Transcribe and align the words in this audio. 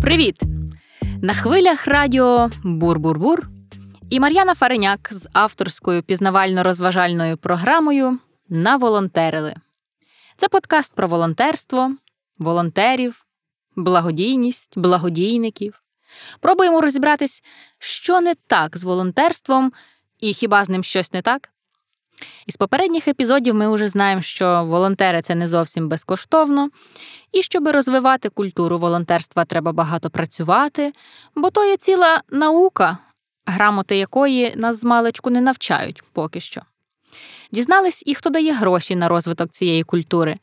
Привіт! 0.00 0.42
На 1.22 1.34
хвилях 1.34 1.86
радіо 1.86 2.50
Бур-Бур-Бур 2.64 3.48
і 4.10 4.20
Мар'яна 4.20 4.54
Фареняк 4.54 5.08
з 5.12 5.28
авторською 5.32 6.02
пізнавально-розважальною 6.02 7.36
програмою 7.36 8.18
Наволонтерили. 8.48 9.54
Це 10.36 10.48
подкаст 10.48 10.94
про 10.94 11.08
волонтерство, 11.08 11.96
волонтерів, 12.38 13.26
благодійність, 13.76 14.78
благодійників. 14.78 15.82
Пробуємо 16.40 16.80
розібратись, 16.80 17.42
що 17.78 18.20
не 18.20 18.34
так 18.46 18.76
з 18.76 18.84
волонтерством 18.84 19.72
і 20.20 20.34
хіба 20.34 20.64
з 20.64 20.68
ним 20.68 20.84
щось 20.84 21.12
не 21.12 21.22
так. 21.22 21.50
Із 22.46 22.56
попередніх 22.56 23.08
епізодів 23.08 23.54
ми 23.54 23.74
вже 23.74 23.88
знаємо, 23.88 24.22
що 24.22 24.64
волонтери 24.64 25.22
це 25.22 25.34
не 25.34 25.48
зовсім 25.48 25.88
безкоштовно, 25.88 26.70
і 27.32 27.42
щоб 27.42 27.68
розвивати 27.68 28.28
культуру 28.28 28.78
волонтерства, 28.78 29.44
треба 29.44 29.72
багато 29.72 30.10
працювати, 30.10 30.92
бо 31.34 31.50
то 31.50 31.64
є 31.64 31.76
ціла 31.76 32.22
наука, 32.30 32.98
грамоти 33.46 33.96
якої 33.96 34.56
нас 34.56 34.80
з 34.80 34.84
маличку 34.84 35.30
не 35.30 35.40
навчають 35.40 36.02
поки 36.12 36.40
що. 36.40 36.62
Дізнались 37.52 38.02
і 38.06 38.14
хто 38.14 38.30
дає 38.30 38.52
гроші 38.52 38.96
на 38.96 39.08
розвиток 39.08 39.50
цієї 39.50 39.82
культури, 39.82 40.38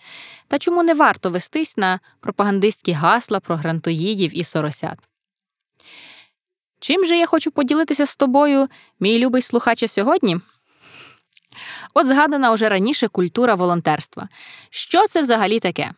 та 0.48 0.60
чому 0.60 0.84
не 0.84 0.94
варто 0.94 1.30
вестись 1.30 1.78
на 1.78 2.00
пропагандистські 2.20 2.92
гасла 2.92 3.40
про 3.40 3.56
грантоїдів 3.56 4.38
і 4.38 4.44
соросят. 4.44 4.98
Чим 6.80 7.06
же 7.06 7.18
я 7.18 7.26
хочу 7.26 7.52
поділитися 7.52 8.06
з 8.06 8.16
тобою, 8.16 8.68
мій 9.00 9.20
любий 9.20 9.42
слухаче, 9.42 9.88
сьогодні? 9.88 10.38
От 11.94 12.08
згадана 12.08 12.54
уже 12.54 12.70
раніше 12.70 13.08
культура 13.08 13.56
волонтерства. 13.56 14.30
Що 14.70 15.08
це 15.08 15.22
взагалі 15.22 15.60
таке? 15.60 15.92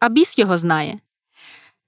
А 0.00 0.08
біс 0.08 0.38
його 0.38 0.58
знає. 0.58 0.98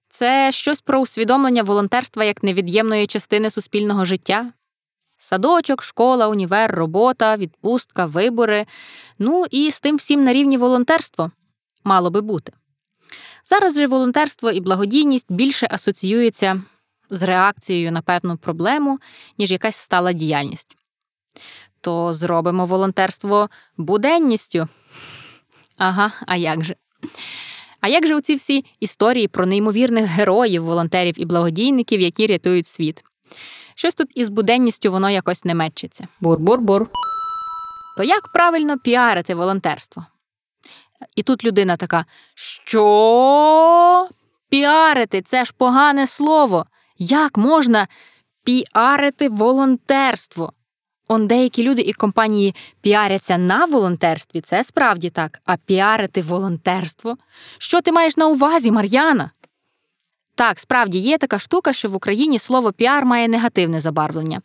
Це 0.09 0.53
щось 0.53 0.81
про 0.81 1.01
усвідомлення 1.01 1.63
волонтерства 1.63 2.25
як 2.25 2.43
невід'ємної 2.43 3.07
частини 3.07 3.51
суспільного 3.51 4.05
життя. 4.05 4.53
Садочок, 5.19 5.83
школа, 5.83 6.29
універ, 6.29 6.71
робота, 6.71 7.37
відпустка, 7.37 8.07
вибори. 8.07 8.67
Ну 9.19 9.45
і 9.51 9.71
з 9.71 9.81
тим 9.81 9.97
всім 9.97 10.25
на 10.25 10.33
рівні 10.33 10.57
волонтерство 10.57 11.31
мало 11.85 12.11
би 12.11 12.21
бути. 12.21 12.53
Зараз 13.45 13.77
же 13.77 13.87
волонтерство 13.87 14.51
і 14.51 14.61
благодійність 14.61 15.33
більше 15.33 15.69
асоціюються 15.71 16.63
з 17.11 17.23
реакцією 17.23 17.93
на 17.93 18.03
певну 18.03 18.37
проблему, 18.37 18.99
ніж 19.39 19.53
якась 19.53 19.77
стала 19.77 20.13
діяльність. 20.13 20.77
То 21.81 22.15
зробимо 22.15 22.67
волонтерство 22.67 23.51
буденністю. 23.77 24.69
Ага, 25.77 26.13
а 26.27 26.37
як 26.37 26.65
же? 26.65 26.75
А 27.81 27.89
як 27.89 28.07
же 28.07 28.15
оці 28.15 28.35
всі 28.35 28.65
історії 28.81 29.29
про 29.29 29.47
неймовірних 29.47 30.05
героїв, 30.05 30.65
волонтерів 30.65 31.21
і 31.21 31.25
благодійників, 31.25 32.01
які 32.01 32.27
рятують 32.27 32.67
світ? 32.67 33.05
Щось 33.75 33.95
тут 33.95 34.09
із 34.15 34.29
буденністю 34.29 34.93
воно 34.93 35.11
якось 35.11 35.45
не 35.45 35.55
мечиться. 35.55 36.09
Бур-бур-бур. 36.21 36.87
То 37.97 38.05
як 38.05 38.33
правильно 38.33 38.79
піарити 38.79 39.35
волонтерство? 39.35 40.07
І 41.17 41.23
тут 41.23 41.45
людина 41.45 41.77
така: 41.77 42.05
Що? 42.35 44.09
Піарити 44.49 45.23
це 45.23 45.45
ж 45.45 45.55
погане 45.59 46.07
слово. 46.07 46.67
Як 46.99 47.37
можна 47.37 47.89
піарити 48.45 49.29
волонтерство? 49.29 50.53
Он 51.09 51.27
деякі 51.27 51.63
люди 51.63 51.83
і 51.83 51.93
компанії 51.93 52.55
піаряться 52.81 53.39
на 53.39 53.65
волонтерстві, 53.65 54.41
це 54.41 54.65
справді 54.65 55.11
так. 55.11 55.41
А 55.45 55.57
піарити 55.57 56.23
волонтерство? 56.23 57.17
Що 57.59 57.81
ти 57.81 57.93
маєш 57.93 58.17
на 58.17 58.27
увазі, 58.27 58.71
Мар'яна? 58.71 59.31
Так, 60.35 60.61
справді 60.61 60.99
є 60.99 61.19
така 61.19 61.39
штука, 61.39 61.73
що 61.73 61.89
в 61.89 61.95
Україні 61.95 62.39
слово 62.39 62.73
піар 62.73 63.05
має 63.05 63.29
негативне 63.29 63.81
забарвлення. 63.81 64.41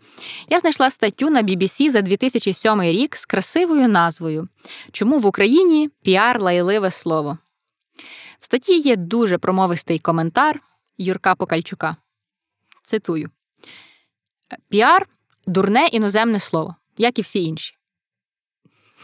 Я 0.50 0.60
знайшла 0.60 0.90
статтю 0.90 1.30
на 1.30 1.44
BBC 1.44 1.90
за 1.90 2.02
2007 2.02 2.82
рік 2.82 3.18
з 3.18 3.26
красивою 3.26 3.88
назвою 3.88 4.48
Чому 4.92 5.20
в 5.20 5.26
Україні 5.26 5.90
піар 6.04 6.42
лайливе 6.42 6.92
слово? 6.92 7.38
В 8.40 8.46
статті 8.46 8.78
є 8.78 8.96
дуже 8.96 9.38
промовистий 9.38 10.00
коментар 10.00 10.60
Юрка 10.98 11.36
Покальчука. 11.36 11.96
Цитую: 12.84 13.30
Піар 14.70 15.08
дурне 15.48 15.88
іноземне 15.88 16.40
слово, 16.40 16.76
як 16.98 17.20
і 17.20 17.22
всі 17.22 17.44
інші. 17.44 17.76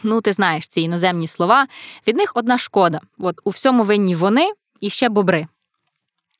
Ну, 0.02 0.20
ти 0.20 0.32
знаєш 0.32 0.68
ці 0.68 0.80
іноземні 0.80 1.28
слова. 1.28 1.66
Від 2.06 2.16
них 2.16 2.32
одна 2.34 2.58
шкода. 2.58 3.00
От 3.18 3.40
у 3.44 3.50
всьому 3.50 3.84
винні 3.84 4.14
вони 4.14 4.52
і 4.80 4.90
ще 4.90 5.08
бобри. 5.08 5.46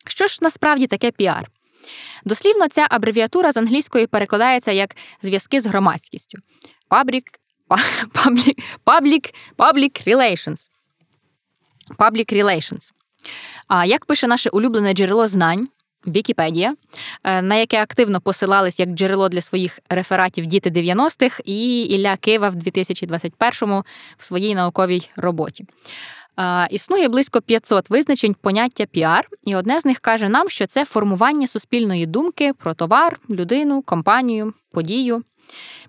Що 0.06 0.26
ж 0.26 0.38
насправді 0.42 0.86
таке 0.86 1.10
піар? 1.10 1.50
Дослівно, 2.24 2.68
ця 2.68 2.86
абревіатура 2.90 3.52
з 3.52 3.56
англійської 3.56 4.06
перекладається 4.06 4.72
як 4.72 4.96
зв'язки 5.22 5.60
з 5.60 5.66
громадськістю. 5.66 6.38
Public, 6.90 7.22
public, 8.14 8.54
public, 8.84 9.34
public 9.56 10.06
relations. 10.06 10.68
Public 11.98 12.32
relations. 12.32 12.92
А 13.68 13.84
як 13.84 14.04
пише 14.04 14.26
наше 14.26 14.50
улюблене 14.50 14.92
джерело 14.92 15.28
знань, 15.28 15.68
Вікіпедія, 16.06 16.74
е, 17.24 17.42
на 17.42 17.56
яке 17.56 17.82
активно 17.82 18.20
посилались 18.20 18.80
як 18.80 18.88
джерело 18.88 19.28
для 19.28 19.40
своїх 19.40 19.78
рефератів 19.88 20.46
діти 20.46 20.70
90-х 20.70 21.42
і 21.44 21.82
Ілля 21.82 22.16
Кива 22.16 22.48
в 22.48 22.54
2021-му 22.54 23.84
в 24.18 24.24
своїй 24.24 24.54
науковій 24.54 25.08
роботі. 25.16 25.64
Існує 26.70 27.08
близько 27.08 27.40
500 27.40 27.90
визначень 27.90 28.34
поняття 28.34 28.86
піар, 28.86 29.28
і 29.44 29.56
одне 29.56 29.80
з 29.80 29.84
них 29.84 29.98
каже 29.98 30.28
нам, 30.28 30.50
що 30.50 30.66
це 30.66 30.84
формування 30.84 31.46
суспільної 31.46 32.06
думки 32.06 32.52
про 32.52 32.74
товар, 32.74 33.20
людину, 33.30 33.82
компанію, 33.82 34.54
подію. 34.72 35.22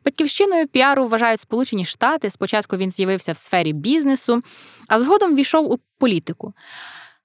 Батьківщиною 0.05 0.67
піару 0.67 1.07
вважають 1.07 1.41
Сполучені 1.41 1.85
Штати. 1.85 2.29
Спочатку 2.29 2.77
він 2.77 2.91
з'явився 2.91 3.31
в 3.31 3.37
сфері 3.37 3.73
бізнесу, 3.73 4.43
а 4.87 4.99
згодом 4.99 5.35
ввійшов 5.35 5.71
у 5.71 5.79
політику. 5.99 6.53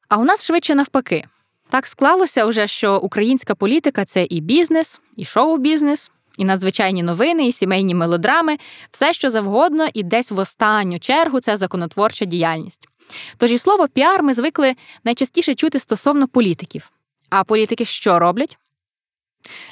А 0.08 0.16
у 0.16 0.24
нас 0.24 0.46
швидше 0.46 0.74
навпаки. 0.74 1.24
Так 1.70 1.86
склалося 1.86 2.46
вже, 2.46 2.66
що 2.66 2.98
українська 2.98 3.54
політика 3.54 4.04
це 4.04 4.24
і 4.24 4.40
бізнес, 4.40 5.00
і 5.16 5.24
шоу-бізнес, 5.24 6.10
і 6.38 6.44
надзвичайні 6.44 7.02
новини, 7.02 7.48
і 7.48 7.52
сімейні 7.52 7.94
мелодрами, 7.94 8.56
все 8.90 9.12
що 9.12 9.30
завгодно, 9.30 9.86
і 9.94 10.02
десь 10.02 10.30
в 10.30 10.38
останню 10.38 10.98
чергу 10.98 11.40
це 11.40 11.56
законотворча 11.56 12.24
діяльність. 12.24 12.88
Тож 13.36 13.52
і 13.52 13.58
слово 13.58 13.88
піар 13.88 14.22
ми 14.22 14.34
звикли 14.34 14.74
найчастіше 15.04 15.54
чути 15.54 15.78
стосовно 15.78 16.28
політиків. 16.28 16.90
А 17.30 17.44
політики 17.44 17.84
що 17.84 18.18
роблять? 18.18 18.58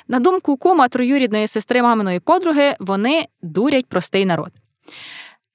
На 0.09 0.21
думку 0.21 0.57
кума 0.57 0.89
троюрідної 0.89 1.49
сестри 1.49 1.83
маминої 1.83 2.21
подруги, 2.21 2.77
вони 2.81 3.27
дурять 3.43 3.87
простий 3.87 4.25
народ. 4.25 4.51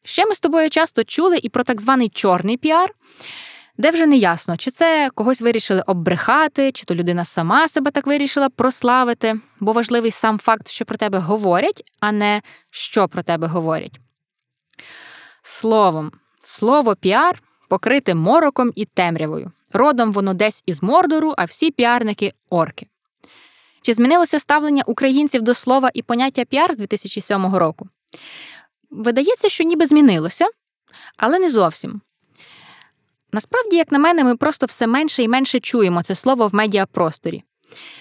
Ще 0.03 0.25
ми 0.25 0.35
з 0.35 0.39
тобою 0.39 0.69
часто 0.69 1.03
чули 1.03 1.37
і 1.43 1.49
про 1.49 1.63
так 1.63 1.81
званий 1.81 2.09
чорний 2.09 2.57
піар 2.57 2.93
де 3.79 3.91
вже 3.91 4.05
не 4.05 4.17
ясно, 4.17 4.57
чи 4.57 4.71
це 4.71 5.09
когось 5.15 5.41
вирішили 5.41 5.83
оббрехати, 5.87 6.71
чи 6.71 6.85
то 6.85 6.95
людина 6.95 7.25
сама 7.25 7.67
себе 7.67 7.91
так 7.91 8.07
вирішила 8.07 8.49
прославити, 8.49 9.39
бо 9.59 9.71
важливий 9.71 10.11
сам 10.11 10.39
факт, 10.39 10.67
що 10.67 10.85
про 10.85 10.97
тебе 10.97 11.19
говорять, 11.19 11.83
а 11.99 12.11
не 12.11 12.41
що 12.69 13.07
про 13.07 13.23
тебе 13.23 13.47
говорять. 13.47 13.99
Словом, 15.43 16.11
слово 16.41 16.95
піар 16.95 17.41
покрите 17.69 18.15
мороком 18.15 18.71
і 18.75 18.85
темрявою. 18.85 19.51
Родом 19.73 20.11
воно 20.11 20.33
десь 20.33 20.63
із 20.65 20.83
Мордору, 20.83 21.33
а 21.37 21.45
всі 21.45 21.71
піарники 21.71 22.31
орки. 22.49 22.87
Чи 23.81 23.93
змінилося 23.93 24.39
ставлення 24.39 24.83
українців 24.85 25.41
до 25.41 25.53
слова 25.53 25.89
і 25.93 26.01
поняття 26.01 26.45
піар 26.45 26.73
з 26.73 26.77
2007 26.77 27.55
року? 27.55 27.89
Видається, 28.89 29.49
що 29.49 29.63
ніби 29.63 29.85
змінилося, 29.85 30.45
але 31.17 31.39
не 31.39 31.49
зовсім. 31.49 32.01
Насправді, 33.31 33.75
як 33.75 33.91
на 33.91 33.99
мене, 33.99 34.23
ми 34.23 34.35
просто 34.35 34.65
все 34.65 34.87
менше 34.87 35.23
і 35.23 35.27
менше 35.27 35.59
чуємо 35.59 36.03
це 36.03 36.15
слово 36.15 36.47
в 36.47 36.55
медіапросторі. 36.55 37.43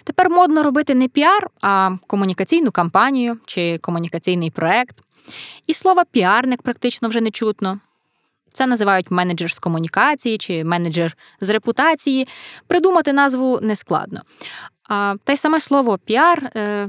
Тепер 0.04 0.30
модно 0.30 0.62
робити 0.62 0.94
не 0.94 1.08
піар, 1.08 1.50
а 1.60 1.90
комунікаційну 2.06 2.70
кампанію 2.70 3.38
чи 3.46 3.78
комунікаційний 3.78 4.50
проект. 4.50 4.96
І 5.66 5.74
слова 5.74 6.04
піарник 6.10 6.62
практично 6.62 7.08
вже 7.08 7.20
не 7.20 7.30
чутно. 7.30 7.78
Це 8.52 8.66
називають 8.66 9.10
менеджер 9.10 9.50
з 9.50 9.58
комунікації 9.58 10.38
чи 10.38 10.64
менеджер 10.64 11.16
з 11.40 11.50
репутації. 11.50 12.28
Придумати 12.66 13.12
назву 13.12 13.58
нескладно. 13.62 14.22
А, 14.88 15.14
Та 15.24 15.32
й 15.32 15.36
саме 15.36 15.60
слово 15.60 15.98
піар, 15.98 16.50
е, 16.56 16.88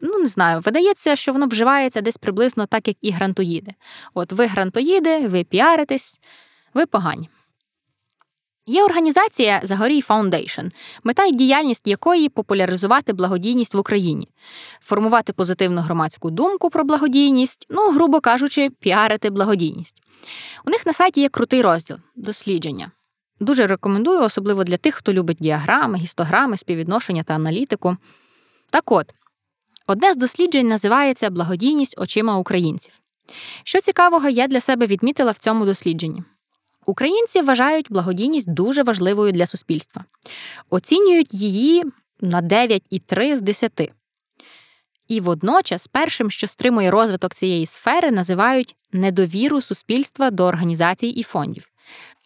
ну 0.00 0.18
не 0.18 0.26
знаю, 0.26 0.60
видається, 0.60 1.16
що 1.16 1.32
воно 1.32 1.46
вживається 1.46 2.00
десь 2.00 2.16
приблизно 2.16 2.66
так, 2.66 2.88
як 2.88 2.96
і 3.00 3.10
грантоїди. 3.10 3.72
От 4.14 4.32
ви 4.32 4.46
грантоїди, 4.46 5.26
ви 5.28 5.44
піаритесь, 5.44 6.14
ви 6.74 6.86
погані. 6.86 7.28
Є 8.68 8.84
організація 8.84 9.60
Загорій 9.64 10.02
Foundation, 10.02 10.70
мета 11.04 11.24
й 11.24 11.32
діяльність 11.32 11.86
якої 11.86 12.28
популяризувати 12.28 13.12
благодійність 13.12 13.74
в 13.74 13.78
Україні, 13.78 14.28
формувати 14.80 15.32
позитивну 15.32 15.80
громадську 15.80 16.30
думку 16.30 16.70
про 16.70 16.84
благодійність, 16.84 17.66
ну, 17.70 17.90
грубо 17.90 18.20
кажучи, 18.20 18.70
піарити 18.70 19.30
благодійність. 19.30 20.02
У 20.64 20.70
них 20.70 20.86
на 20.86 20.92
сайті 20.92 21.20
є 21.20 21.28
крутий 21.28 21.62
розділ 21.62 21.96
дослідження. 22.16 22.90
Дуже 23.40 23.66
рекомендую, 23.66 24.20
особливо 24.20 24.64
для 24.64 24.76
тих, 24.76 24.94
хто 24.94 25.12
любить 25.12 25.38
діаграми, 25.40 25.98
гістограми, 25.98 26.56
співвідношення 26.56 27.22
та 27.22 27.34
аналітику. 27.34 27.96
Так 28.70 28.92
от, 28.92 29.14
одне 29.86 30.12
з 30.12 30.16
досліджень 30.16 30.66
називається 30.66 31.30
Благодійність 31.30 32.00
очима 32.00 32.36
українців. 32.36 32.94
Що 33.64 33.80
цікавого, 33.80 34.28
я 34.28 34.46
для 34.46 34.60
себе 34.60 34.86
відмітила 34.86 35.30
в 35.30 35.38
цьому 35.38 35.64
дослідженні. 35.64 36.22
Українці 36.86 37.40
вважають 37.40 37.86
благодійність 37.90 38.50
дуже 38.50 38.82
важливою 38.82 39.32
для 39.32 39.46
суспільства, 39.46 40.04
оцінюють 40.70 41.34
її 41.34 41.84
на 42.20 42.42
9,3 42.42 43.36
з 43.36 43.40
10. 43.40 43.90
І 45.08 45.20
водночас 45.20 45.86
першим, 45.86 46.30
що 46.30 46.46
стримує 46.46 46.90
розвиток 46.90 47.34
цієї 47.34 47.66
сфери, 47.66 48.10
називають 48.10 48.76
недовіру 48.92 49.60
суспільства 49.60 50.30
до 50.30 50.44
організацій 50.44 51.06
і 51.06 51.22
фондів. 51.22 51.68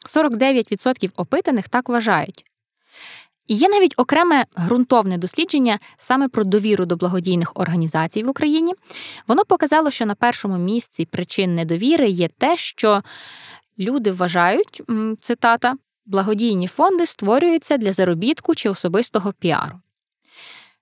49% 0.07 1.11
опитаних 1.17 1.69
так 1.69 1.89
вважають. 1.89 2.45
І 3.47 3.55
є 3.55 3.69
навіть 3.69 3.95
окреме 3.97 4.45
ґрунтовне 4.59 5.19
дослідження 5.19 5.79
саме 5.99 6.29
про 6.29 6.45
довіру 6.45 6.87
до 6.87 6.97
благодійних 6.97 7.53
організацій 7.55 8.23
в 8.23 8.29
Україні. 8.29 8.75
Воно 9.27 9.45
показало, 9.45 9.91
що 9.91 10.07
на 10.07 10.15
першому 10.15 10.59
місці 10.59 11.05
причин 11.05 11.55
недовіри 11.55 12.09
є 12.09 12.29
те, 12.29 12.57
що 12.57 13.03
люди 13.81 14.13
вважають 14.13 14.83
цитата, 15.21 15.77
благодійні 16.07 16.67
фонди 16.67 17.07
створюються 17.07 17.77
для 17.77 17.93
заробітку 17.93 18.55
чи 18.55 18.69
особистого 18.69 19.33
піару. 19.33 19.81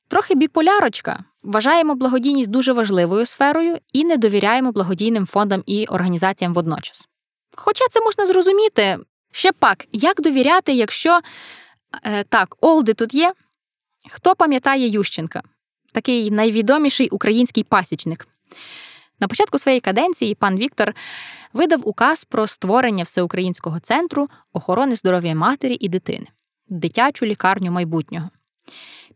Трохи 0.09 0.35
біполярочка. 0.35 1.25
Вважаємо 1.43 1.95
благодійність 1.95 2.51
дуже 2.51 2.73
важливою 2.73 3.27
сферою 3.27 3.79
і 3.93 4.05
не 4.05 4.17
довіряємо 4.17 4.73
благодійним 4.73 5.27
фондам 5.27 5.63
і 5.67 5.87
організаціям 5.87 6.55
водночас. 6.55 7.09
Хоча 7.57 7.85
це 7.91 8.01
можна 8.01 8.27
зрозуміти. 8.27 8.99
Ще 9.33 9.53
пак, 9.53 9.87
як 9.93 10.21
довіряти, 10.21 10.73
якщо 10.73 11.21
е, 12.03 12.25
так, 12.25 12.57
Олди 12.61 12.95
тут 12.95 13.15
є? 13.15 13.33
Хто 14.11 14.35
пам'ятає 14.35 14.89
Ющенка? 14.89 15.43
Такий 15.93 16.31
найвідоміший 16.31 17.09
український 17.09 17.65
пасічник. 17.65 18.29
На 19.21 19.29
початку 19.29 19.59
своєї 19.59 19.81
каденції 19.81 20.35
пан 20.35 20.57
Віктор 20.57 20.95
видав 21.53 21.89
указ 21.89 22.25
про 22.25 22.47
створення 22.47 23.05
всеукраїнського 23.05 23.81
центру 23.81 24.29
охорони 24.53 24.97
здоров'я 24.97 25.35
матері 25.35 25.77
і 25.81 25.89
дитини, 25.89 26.27
дитячу 26.69 27.27
лікарню 27.27 27.71
майбутнього. 27.73 28.31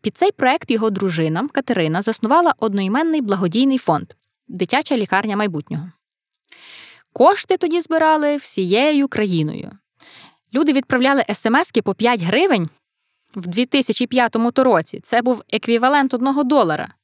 Під 0.00 0.18
цей 0.18 0.32
проект 0.32 0.70
його 0.70 0.90
дружина 0.90 1.48
Катерина 1.52 2.02
заснувала 2.02 2.54
одноіменний 2.58 3.20
благодійний 3.20 3.78
фонд 3.78 4.12
Дитяча 4.48 4.96
лікарня 4.96 5.36
майбутнього. 5.36 5.92
Кошти 7.12 7.56
тоді 7.56 7.80
збирали 7.80 8.36
всією 8.36 9.08
країною. 9.08 9.70
Люди 10.54 10.72
відправляли 10.72 11.24
смски 11.34 11.82
по 11.82 11.94
5 11.94 12.22
гривень 12.22 12.68
в 13.34 13.46
2005 13.46 14.36
році. 14.56 15.00
Це 15.04 15.22
був 15.22 15.42
еквівалент 15.50 16.14
одного 16.14 16.44
долара. 16.44 16.94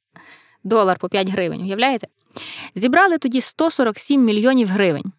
Долар 0.63 0.99
по 0.99 1.09
5 1.09 1.29
гривень, 1.29 1.61
уявляєте? 1.61 2.07
Зібрали 2.75 3.17
тоді 3.17 3.41
147 3.41 4.25
мільйонів 4.25 4.67
гривень. 4.67 5.11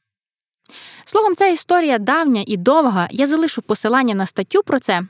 Словом, 1.05 1.37
ця 1.37 1.47
історія 1.47 1.99
давня 1.99 2.45
і 2.47 2.57
довга. 2.57 3.09
Я 3.11 3.27
залишу 3.27 3.62
посилання 3.62 4.15
на 4.15 4.27
статтю 4.27 4.62
про 4.62 4.79
це 4.79 5.03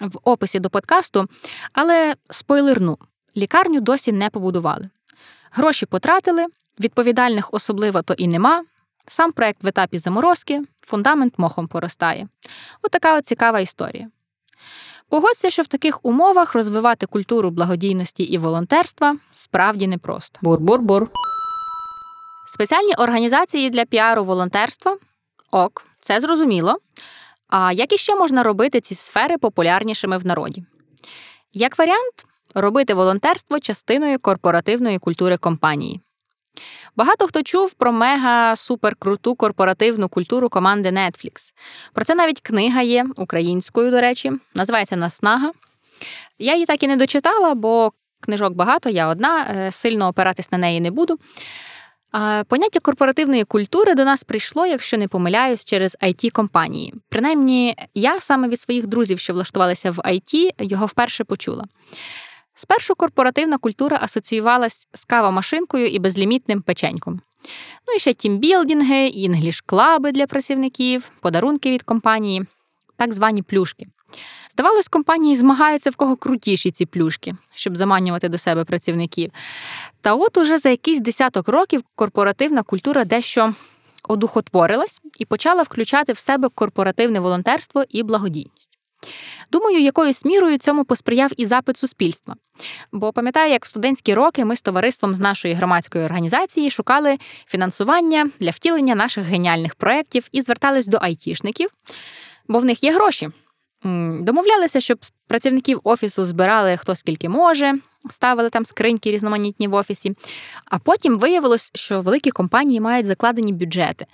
в 0.00 0.18
описі 0.24 0.60
до 0.60 0.70
подкасту, 0.70 1.26
але 1.72 2.14
спойлерну: 2.30 2.98
лікарню 3.36 3.80
досі 3.80 4.12
не 4.12 4.30
побудували. 4.30 4.90
Гроші 5.50 5.86
потратили, 5.86 6.46
відповідальних 6.80 7.48
особливо 7.52 8.02
то 8.02 8.14
і 8.14 8.28
нема. 8.28 8.64
Сам 9.08 9.32
проект 9.32 9.62
в 9.62 9.66
етапі 9.66 9.98
заморозки, 9.98 10.62
фундамент 10.80 11.38
мохом 11.38 11.68
поростає. 11.68 12.28
Отака 12.82 13.16
от 13.16 13.26
цікава 13.26 13.60
історія. 13.60 14.08
Погодься, 15.08 15.50
що 15.50 15.62
в 15.62 15.66
таких 15.66 16.04
умовах 16.04 16.54
розвивати 16.54 17.06
культуру 17.06 17.50
благодійності 17.50 18.22
і 18.22 18.38
волонтерства 18.38 19.16
справді 19.32 19.86
непросто. 19.86 20.38
Бур-бур-бур. 20.42 21.08
Спеціальні 22.52 22.94
організації 22.94 23.70
для 23.70 23.84
піару 23.84 24.24
волонтерства 24.24 24.96
ок, 25.50 25.86
це 26.00 26.20
зрозуміло. 26.20 26.78
А 27.48 27.72
як 27.72 27.92
іще 27.92 28.14
можна 28.14 28.42
робити 28.42 28.80
ці 28.80 28.94
сфери 28.94 29.38
популярнішими 29.38 30.16
в 30.16 30.26
народі? 30.26 30.64
Як 31.52 31.78
варіант, 31.78 32.14
робити 32.54 32.94
волонтерство 32.94 33.60
частиною 33.60 34.18
корпоративної 34.18 34.98
культури 34.98 35.36
компанії. 35.36 36.00
Багато 36.96 37.26
хто 37.26 37.42
чув 37.42 37.74
про 37.74 37.92
мега 37.92 38.56
суперкруту 38.56 39.34
корпоративну 39.34 40.08
культуру 40.08 40.48
команди 40.48 40.88
Netflix. 40.90 41.52
Про 41.92 42.04
це 42.04 42.14
навіть 42.14 42.40
книга 42.40 42.82
є 42.82 43.06
українською, 43.16 43.90
до 43.90 44.00
речі, 44.00 44.32
називається 44.54 44.96
Наснага. 44.96 45.52
Я 46.38 46.54
її 46.54 46.66
так 46.66 46.82
і 46.82 46.88
не 46.88 46.96
дочитала, 46.96 47.54
бо 47.54 47.92
книжок 48.20 48.52
багато, 48.52 48.90
я 48.90 49.08
одна, 49.08 49.46
е, 49.50 49.70
сильно 49.70 50.08
опиратись 50.08 50.52
на 50.52 50.58
неї 50.58 50.80
не 50.80 50.90
буду. 50.90 51.18
Поняття 52.48 52.80
корпоративної 52.82 53.44
культури 53.44 53.94
до 53.94 54.04
нас 54.04 54.22
прийшло, 54.24 54.66
якщо 54.66 54.98
не 54.98 55.08
помиляюсь, 55.08 55.64
через 55.64 55.96
it 56.02 56.30
компанії. 56.30 56.94
Принаймні, 57.08 57.76
я 57.94 58.20
саме 58.20 58.48
від 58.48 58.60
своїх 58.60 58.86
друзів, 58.86 59.18
що 59.18 59.32
влаштувалися 59.32 59.90
в 59.90 59.98
IT, 59.98 60.50
його 60.58 60.86
вперше 60.86 61.24
почула. 61.24 61.64
Спершу 62.54 62.94
корпоративна 62.94 63.58
культура 63.58 63.98
асоціювалась 64.02 64.88
з 64.94 65.04
кавомашинкою 65.04 65.86
і 65.86 65.98
безлімітним 65.98 66.62
печеньком. 66.62 67.20
Ну 67.88 67.94
і 67.96 67.98
ще 67.98 68.12
тімбілдинги, 68.12 69.06
інгліш-клаби 69.06 70.12
для 70.12 70.26
працівників, 70.26 71.10
подарунки 71.20 71.70
від 71.70 71.82
компанії, 71.82 72.46
так 72.96 73.12
звані 73.12 73.42
плюшки. 73.42 73.86
Здавалось, 74.52 74.88
компанії 74.88 75.36
змагаються 75.36 75.90
в 75.90 75.96
кого 75.96 76.16
крутіші 76.16 76.70
ці 76.70 76.86
плюшки, 76.86 77.34
щоб 77.54 77.76
заманювати 77.76 78.28
до 78.28 78.38
себе 78.38 78.64
працівників. 78.64 79.30
Та 80.00 80.14
от 80.14 80.36
уже 80.36 80.58
за 80.58 80.68
якийсь 80.68 81.00
десяток 81.00 81.48
років 81.48 81.82
корпоративна 81.94 82.62
культура 82.62 83.04
дещо 83.04 83.54
одухотворилась 84.08 85.00
і 85.18 85.24
почала 85.24 85.62
включати 85.62 86.12
в 86.12 86.18
себе 86.18 86.48
корпоративне 86.54 87.20
волонтерство 87.20 87.84
і 87.88 88.02
благодійність. 88.02 88.78
Думаю, 89.52 89.82
якоюсь 89.82 90.24
мірою 90.24 90.58
цьому 90.58 90.84
посприяв 90.84 91.30
і 91.36 91.46
запит 91.46 91.78
суспільства. 91.78 92.36
Бо 92.92 93.12
пам'ятаю, 93.12 93.52
як 93.52 93.64
в 93.64 93.68
студентські 93.68 94.14
роки 94.14 94.44
ми 94.44 94.56
з 94.56 94.62
товариством 94.62 95.14
з 95.14 95.20
нашої 95.20 95.54
громадської 95.54 96.04
організації 96.04 96.70
шукали 96.70 97.18
фінансування 97.46 98.30
для 98.40 98.50
втілення 98.50 98.94
наших 98.94 99.24
геніальних 99.24 99.74
проєктів 99.74 100.28
і 100.32 100.42
звертались 100.42 100.86
до 100.86 100.98
айтішників, 101.02 101.68
бо 102.48 102.58
в 102.58 102.64
них 102.64 102.84
є 102.84 102.92
гроші. 102.92 103.30
Домовлялися, 104.20 104.80
щоб 104.80 104.98
працівників 105.26 105.80
офісу 105.84 106.24
збирали 106.24 106.76
хто 106.76 106.94
скільки 106.94 107.28
може, 107.28 107.74
ставили 108.10 108.50
там 108.50 108.64
скриньки 108.64 109.10
різноманітні 109.10 109.68
в 109.68 109.74
офісі. 109.74 110.16
А 110.64 110.78
потім 110.78 111.18
виявилось, 111.18 111.70
що 111.74 112.00
великі 112.00 112.30
компанії 112.30 112.80
мають 112.80 113.06
закладені 113.06 113.52
бюджети 113.52 114.06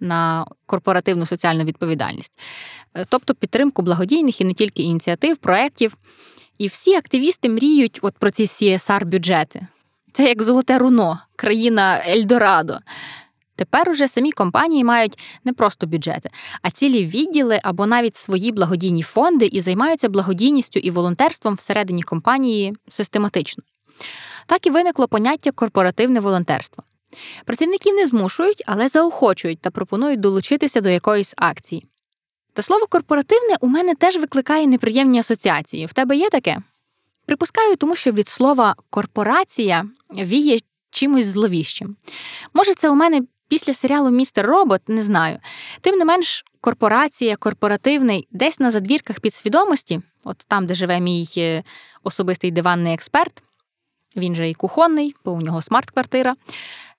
на 0.00 0.46
корпоративну 0.66 1.26
соціальну 1.26 1.64
відповідальність, 1.64 2.32
е, 2.94 3.06
тобто 3.08 3.34
підтримку 3.34 3.82
благодійних 3.82 4.40
і 4.40 4.44
не 4.44 4.52
тільки 4.52 4.82
ініціатив, 4.82 5.36
проєктів. 5.36 5.96
І 6.58 6.66
всі 6.66 6.94
активісти 6.94 7.48
мріють 7.48 7.98
от 8.02 8.14
про 8.18 8.30
ці 8.30 8.44
csr 8.44 9.04
бюджети 9.04 9.66
Це 10.12 10.28
як 10.28 10.42
золоте 10.42 10.78
руно, 10.78 11.20
країна 11.36 12.02
Ельдорадо. 12.08 12.78
Тепер 13.56 13.90
уже 13.90 14.08
самі 14.08 14.32
компанії 14.32 14.84
мають 14.84 15.18
не 15.44 15.52
просто 15.52 15.86
бюджети, 15.86 16.30
а 16.62 16.70
цілі 16.70 17.06
відділи 17.06 17.60
або 17.62 17.86
навіть 17.86 18.16
свої 18.16 18.52
благодійні 18.52 19.02
фонди 19.02 19.46
і 19.46 19.60
займаються 19.60 20.08
благодійністю 20.08 20.80
і 20.80 20.90
волонтерством 20.90 21.54
всередині 21.54 22.02
компанії 22.02 22.76
систематично. 22.88 23.64
Так 24.46 24.66
і 24.66 24.70
виникло 24.70 25.08
поняття 25.08 25.50
корпоративне 25.50 26.20
волонтерство. 26.20 26.84
Працівників 27.44 27.94
не 27.94 28.06
змушують, 28.06 28.62
але 28.66 28.88
заохочують 28.88 29.60
та 29.60 29.70
пропонують 29.70 30.20
долучитися 30.20 30.80
до 30.80 30.88
якоїсь 30.88 31.34
акції. 31.36 31.86
Та 32.52 32.62
слово 32.62 32.86
корпоративне 32.86 33.54
у 33.60 33.68
мене 33.68 33.94
теж 33.94 34.16
викликає 34.16 34.66
неприємні 34.66 35.18
асоціації. 35.18 35.86
В 35.86 35.92
тебе 35.92 36.16
є 36.16 36.30
таке? 36.30 36.58
Припускаю, 37.26 37.76
тому 37.76 37.96
що 37.96 38.12
від 38.12 38.28
слова 38.28 38.74
корпорація 38.90 39.84
віє 40.14 40.58
чимось 40.90 41.26
зловіщим. 41.26 41.96
Може, 42.54 42.74
це 42.74 42.90
у 42.90 42.94
мене 42.94 43.22
Після 43.48 43.74
серіалу 43.74 44.10
Містер 44.10 44.46
Робот 44.46 44.88
не 44.88 45.02
знаю. 45.02 45.38
Тим 45.80 45.98
не 45.98 46.04
менш, 46.04 46.44
корпорація, 46.60 47.36
корпоративний, 47.36 48.28
десь 48.30 48.60
на 48.60 48.70
задвірках 48.70 49.20
підсвідомості, 49.20 50.00
от 50.24 50.36
там, 50.48 50.66
де 50.66 50.74
живе 50.74 51.00
мій 51.00 51.28
е, 51.36 51.62
особистий 52.02 52.50
диванний 52.50 52.94
експерт, 52.94 53.42
він 54.16 54.34
же 54.34 54.50
і 54.50 54.54
кухонний, 54.54 55.14
бо 55.24 55.32
у 55.32 55.40
нього 55.40 55.62
смарт-квартира. 55.62 56.34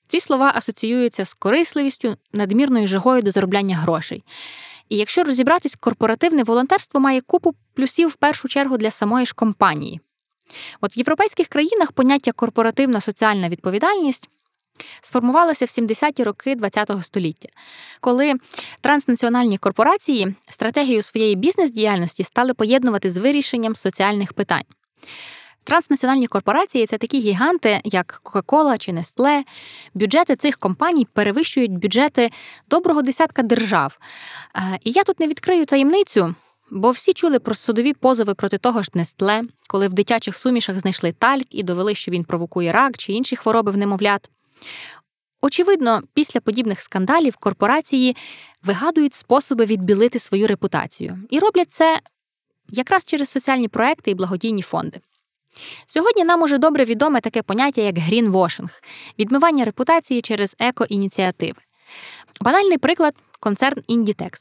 Ці 0.07 0.19
слова 0.19 0.51
асоціюються 0.55 1.25
з 1.25 1.33
корисливістю, 1.33 2.15
надмірною 2.33 2.87
жагою 2.87 3.21
до 3.21 3.31
заробляння 3.31 3.75
грошей. 3.75 4.23
І 4.89 4.97
якщо 4.97 5.23
розібратись, 5.23 5.75
корпоративне 5.75 6.43
волонтерство 6.43 6.99
має 6.99 7.21
купу 7.21 7.55
плюсів 7.73 8.07
в 8.07 8.15
першу 8.15 8.47
чергу 8.47 8.77
для 8.77 8.91
самої 8.91 9.25
ж 9.25 9.33
компанії. 9.33 10.01
От 10.81 10.97
в 10.97 10.97
європейських 10.97 11.47
країнах 11.47 11.91
поняття 11.91 12.31
корпоративна 12.31 13.01
соціальна 13.01 13.49
відповідальність 13.49 14.29
сформувалося 15.01 15.65
в 15.65 15.67
70-ті 15.67 16.23
роки 16.23 16.55
ХХ 16.55 17.03
століття, 17.03 17.49
коли 18.01 18.33
транснаціональні 18.81 19.57
корпорації 19.57 20.35
стратегію 20.49 21.03
своєї 21.03 21.35
бізнес-діяльності 21.35 22.23
стали 22.23 22.53
поєднувати 22.53 23.09
з 23.09 23.17
вирішенням 23.17 23.75
соціальних 23.75 24.33
питань. 24.33 24.63
Транснаціональні 25.63 26.27
корпорації 26.27 26.85
це 26.85 26.97
такі 26.97 27.19
гіганти, 27.19 27.81
як 27.83 28.21
Coca-Cola 28.23 28.77
чи 28.77 28.91
Nestle. 28.91 29.43
Бюджети 29.93 30.35
цих 30.35 30.57
компаній 30.57 31.07
перевищують 31.13 31.71
бюджети 31.71 32.29
доброго 32.69 33.01
десятка 33.01 33.43
держав. 33.43 33.99
І 34.83 34.91
я 34.91 35.03
тут 35.03 35.19
не 35.19 35.27
відкрию 35.27 35.65
таємницю. 35.65 36.35
Бо 36.71 36.91
всі 36.91 37.13
чули 37.13 37.39
про 37.39 37.55
судові 37.55 37.93
позови 37.93 38.33
проти 38.33 38.57
того 38.57 38.83
ж 38.83 38.89
Нестле, 38.93 39.41
коли 39.67 39.87
в 39.87 39.93
дитячих 39.93 40.37
сумішах 40.37 40.79
знайшли 40.79 41.11
тальк 41.11 41.45
і 41.49 41.63
довели, 41.63 41.95
що 41.95 42.11
він 42.11 42.23
провокує 42.23 42.71
рак 42.71 42.97
чи 42.97 43.13
інші 43.13 43.35
хвороби 43.35 43.71
в 43.71 43.77
немовлят. 43.77 44.29
Очевидно, 45.41 46.01
після 46.13 46.39
подібних 46.39 46.81
скандалів 46.81 47.35
корпорації 47.35 48.15
вигадують 48.63 49.13
способи 49.13 49.65
відбілити 49.65 50.19
свою 50.19 50.47
репутацію 50.47 51.19
і 51.29 51.39
роблять 51.39 51.73
це 51.73 51.99
якраз 52.69 53.05
через 53.05 53.29
соціальні 53.29 53.67
проекти 53.67 54.11
і 54.11 54.15
благодійні 54.15 54.61
фонди. 54.61 54.99
Сьогодні 55.85 56.23
нам 56.23 56.41
уже 56.41 56.57
добре 56.57 56.85
відоме 56.85 57.21
таке 57.21 57.41
поняття, 57.41 57.81
як 57.81 57.97
грінвошинг 57.97 58.81
відмивання 59.19 59.65
репутації 59.65 60.21
через 60.21 60.55
еко-ініціативи. 60.59 61.61
Банальний 62.41 62.77
приклад 62.77 63.15
концерн 63.39 63.81
Inditex, 63.89 64.31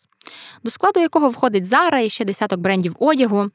до 0.64 0.70
складу 0.70 1.00
якого 1.00 1.28
входить 1.28 1.64
Zara 1.64 1.98
і 1.98 2.10
ще 2.10 2.24
десяток 2.24 2.60
брендів 2.60 2.96
одягу. 2.98 3.50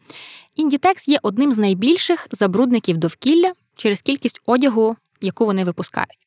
Inditex 0.57 1.09
є 1.09 1.17
одним 1.21 1.51
з 1.51 1.57
найбільших 1.57 2.27
забрудників 2.31 2.97
довкілля 2.97 3.51
через 3.77 4.01
кількість 4.01 4.41
одягу, 4.45 4.95
яку 5.21 5.45
вони 5.45 5.63
випускають. 5.63 6.20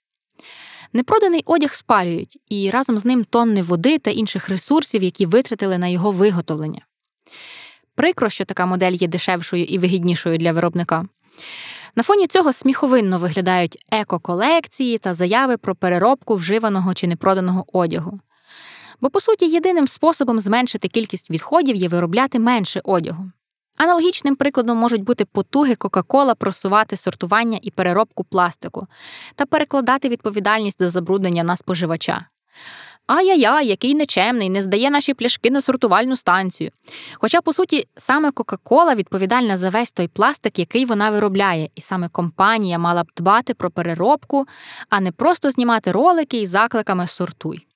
Непроданий 0.92 1.42
одяг 1.46 1.74
спалюють 1.74 2.38
і 2.48 2.70
разом 2.70 2.98
з 2.98 3.04
ним 3.04 3.24
тонни 3.24 3.62
води 3.62 3.98
та 3.98 4.10
інших 4.10 4.48
ресурсів, 4.48 5.02
які 5.02 5.26
витратили 5.26 5.78
на 5.78 5.88
його 5.88 6.12
виготовлення. 6.12 6.80
Прикро, 7.94 8.28
що 8.28 8.44
така 8.44 8.66
модель 8.66 8.92
є 8.92 9.08
дешевшою 9.08 9.64
і 9.64 9.78
вигіднішою 9.78 10.38
для 10.38 10.52
виробника. 10.52 11.06
На 11.96 12.02
фоні 12.02 12.26
цього 12.26 12.52
сміховинно 12.52 13.18
виглядають 13.18 13.78
еко-колекції 13.92 14.98
та 14.98 15.14
заяви 15.14 15.56
про 15.56 15.74
переробку 15.74 16.34
вживаного 16.34 16.94
чи 16.94 17.06
непроданого 17.06 17.64
одягу. 17.72 18.20
Бо, 19.00 19.10
по 19.10 19.20
суті, 19.20 19.46
єдиним 19.46 19.88
способом 19.88 20.40
зменшити 20.40 20.88
кількість 20.88 21.30
відходів 21.30 21.76
є 21.76 21.88
виробляти 21.88 22.38
менше 22.38 22.80
одягу. 22.84 23.30
Аналогічним 23.76 24.36
прикладом 24.36 24.78
можуть 24.78 25.02
бути 25.02 25.24
потуги 25.24 25.74
Кока-Кола 25.74 26.34
просувати 26.34 26.96
сортування 26.96 27.58
і 27.62 27.70
переробку 27.70 28.24
пластику 28.24 28.86
та 29.34 29.46
перекладати 29.46 30.08
відповідальність 30.08 30.78
за 30.78 30.90
забруднення 30.90 31.44
на 31.44 31.56
споживача. 31.56 32.26
Ай-яй-яй, 33.06 33.66
який 33.66 33.94
нечемний, 33.94 34.50
не 34.50 34.62
здає 34.62 34.90
наші 34.90 35.14
пляшки 35.14 35.50
на 35.50 35.62
сортувальну 35.62 36.16
станцію. 36.16 36.70
Хоча, 37.14 37.40
по 37.40 37.52
суті, 37.52 37.88
саме 37.96 38.30
Кока-Кола 38.30 38.94
відповідальна 38.94 39.58
за 39.58 39.70
весь 39.70 39.92
той 39.92 40.08
пластик, 40.08 40.58
який 40.58 40.84
вона 40.84 41.10
виробляє, 41.10 41.68
і 41.74 41.80
саме 41.80 42.08
компанія 42.08 42.78
мала 42.78 43.02
б 43.02 43.06
дбати 43.16 43.54
про 43.54 43.70
переробку, 43.70 44.46
а 44.88 45.00
не 45.00 45.12
просто 45.12 45.50
знімати 45.50 45.92
ролики 45.92 46.40
із 46.40 46.50
закликами 46.50 47.06
сортуй. 47.06 47.66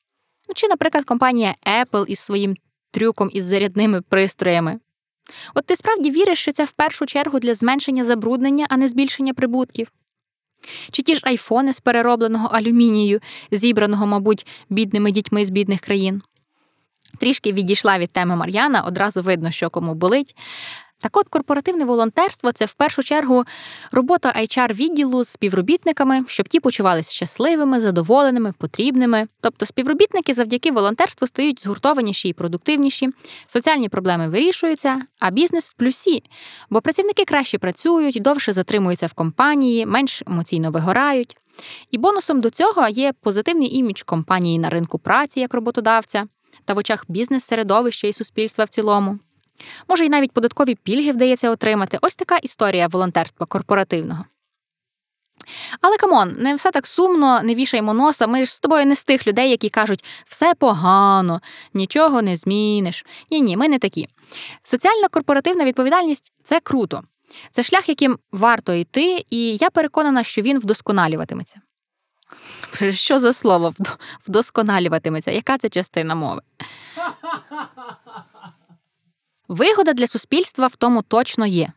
Ну, 0.49 0.55
Чи, 0.55 0.69
наприклад, 0.69 1.05
компанія 1.05 1.55
Apple 1.67 2.07
із 2.07 2.19
своїм 2.19 2.57
трюком 2.91 3.31
із 3.33 3.45
зарядними 3.45 4.01
пристроями. 4.01 4.79
От 5.55 5.67
ти 5.67 5.77
справді 5.77 6.11
віриш, 6.11 6.39
що 6.39 6.53
це 6.53 6.65
в 6.65 6.73
першу 6.73 7.07
чергу 7.07 7.39
для 7.39 7.55
зменшення 7.55 8.05
забруднення, 8.05 8.67
а 8.71 8.77
не 8.77 8.89
збільшення 8.89 9.35
прибутків? 9.35 9.93
Чи 10.91 11.03
ті 11.03 11.15
ж 11.15 11.21
айфони 11.25 11.73
з 11.73 11.81
переробленого 11.81 12.49
алюмінію, 12.49 13.21
зібраного, 13.51 14.07
мабуть, 14.07 14.47
бідними 14.71 15.11
дітьми 15.11 15.45
з 15.45 15.51
бідних 15.51 15.81
країн? 15.81 16.23
Трішки 17.19 17.53
відійшла 17.53 17.99
від 17.99 18.11
теми 18.11 18.37
Мар'яна, 18.37 18.83
одразу 18.83 19.23
видно, 19.23 19.51
що 19.51 19.71
кому 19.71 19.95
болить. 19.95 20.37
Так 21.01 21.17
от 21.17 21.29
корпоративне 21.29 21.85
волонтерство 21.85 22.53
це 22.53 22.65
в 22.65 22.75
першу 22.75 23.03
чергу 23.03 23.45
робота 23.93 24.33
hr 24.37 24.75
відділу 24.75 25.25
з 25.25 25.29
співробітниками, 25.29 26.25
щоб 26.27 26.49
ті 26.49 26.61
почувалися 26.61 27.13
щасливими, 27.13 27.81
задоволеними, 27.81 28.53
потрібними. 28.59 29.29
Тобто 29.41 29.67
співробітники 29.67 30.35
завдяки 30.35 30.71
волонтерству 30.71 31.27
стають 31.27 31.63
згуртованіші 31.63 32.29
і 32.29 32.33
продуктивніші, 32.33 33.09
соціальні 33.47 33.89
проблеми 33.89 34.29
вирішуються, 34.29 35.03
а 35.21 35.31
бізнес 35.31 35.71
в 35.71 35.75
плюсі, 35.75 36.23
бо 36.71 36.81
працівники 36.81 37.25
краще 37.25 37.59
працюють, 37.59 38.23
довше 38.23 38.53
затримуються 38.53 39.07
в 39.07 39.13
компанії, 39.13 39.87
менш 39.87 40.23
емоційно 40.27 40.71
вигорають. 40.71 41.37
І 41.91 41.99
бонусом 41.99 42.41
до 42.41 42.51
цього 42.51 42.89
є 42.89 43.13
позитивний 43.21 43.77
імідж 43.77 44.03
компанії 44.03 44.59
на 44.59 44.71
ринку 44.71 44.99
праці 44.99 45.41
як 45.41 45.55
роботодавця 45.55 46.25
та 46.65 46.75
в 46.75 46.79
очах 46.79 47.05
бізнес-середовища 47.09 48.07
і 48.07 48.13
суспільства 48.13 48.65
в 48.65 48.69
цілому. 48.69 49.19
Може, 49.89 50.07
і 50.07 50.09
навіть 50.09 50.33
податкові 50.33 50.75
пільги 50.75 51.13
вдається 51.13 51.51
отримати. 51.51 51.99
Ось 52.03 52.15
така 52.15 52.37
історія 52.37 52.87
волонтерства 52.87 53.47
корпоративного. 53.47 54.25
Але 55.81 55.97
come 55.97 56.18
on, 56.18 56.35
не 56.39 56.55
все 56.55 56.71
так 56.71 56.87
сумно, 56.87 57.43
не 57.43 57.55
вішаймо 57.55 57.95
носа. 57.95 58.27
Ми 58.27 58.45
ж 58.45 58.55
з 58.55 58.61
тобою 58.61 58.87
не 58.87 58.97
з 58.97 59.05
тих 59.05 59.27
людей, 59.27 59.51
які 59.51 59.69
кажуть, 59.69 60.05
все 60.27 60.55
погано, 60.55 61.41
нічого 61.75 62.23
не 62.23 62.37
зміниш. 62.37 63.07
Ні, 63.31 63.41
ні, 63.41 63.57
ми 63.57 63.69
не 63.69 63.79
такі. 63.79 64.09
Соціальна 64.63 65.09
корпоративна 65.09 65.65
відповідальність 65.65 66.33
це 66.45 66.61
круто. 66.61 67.03
Це 67.51 67.63
шлях, 67.63 67.89
яким 67.89 68.19
варто 68.33 68.73
йти, 68.73 69.25
і 69.31 69.57
я 69.57 69.71
переконана, 69.71 70.25
що 70.25 70.43
він 70.43 70.59
вдосконалюватиметься. 70.59 71.61
Що 72.91 73.19
за 73.19 73.33
слово 73.33 73.75
вдосконалюватиметься? 74.29 75.31
Яка 75.31 75.59
це 75.59 75.69
частина 75.69 76.15
мови? 76.15 76.41
Вигода 79.49 79.93
для 79.93 80.07
суспільства 80.07 80.67
в 80.67 80.77
тому 80.77 81.03
точно 81.03 81.47
є. 81.47 81.69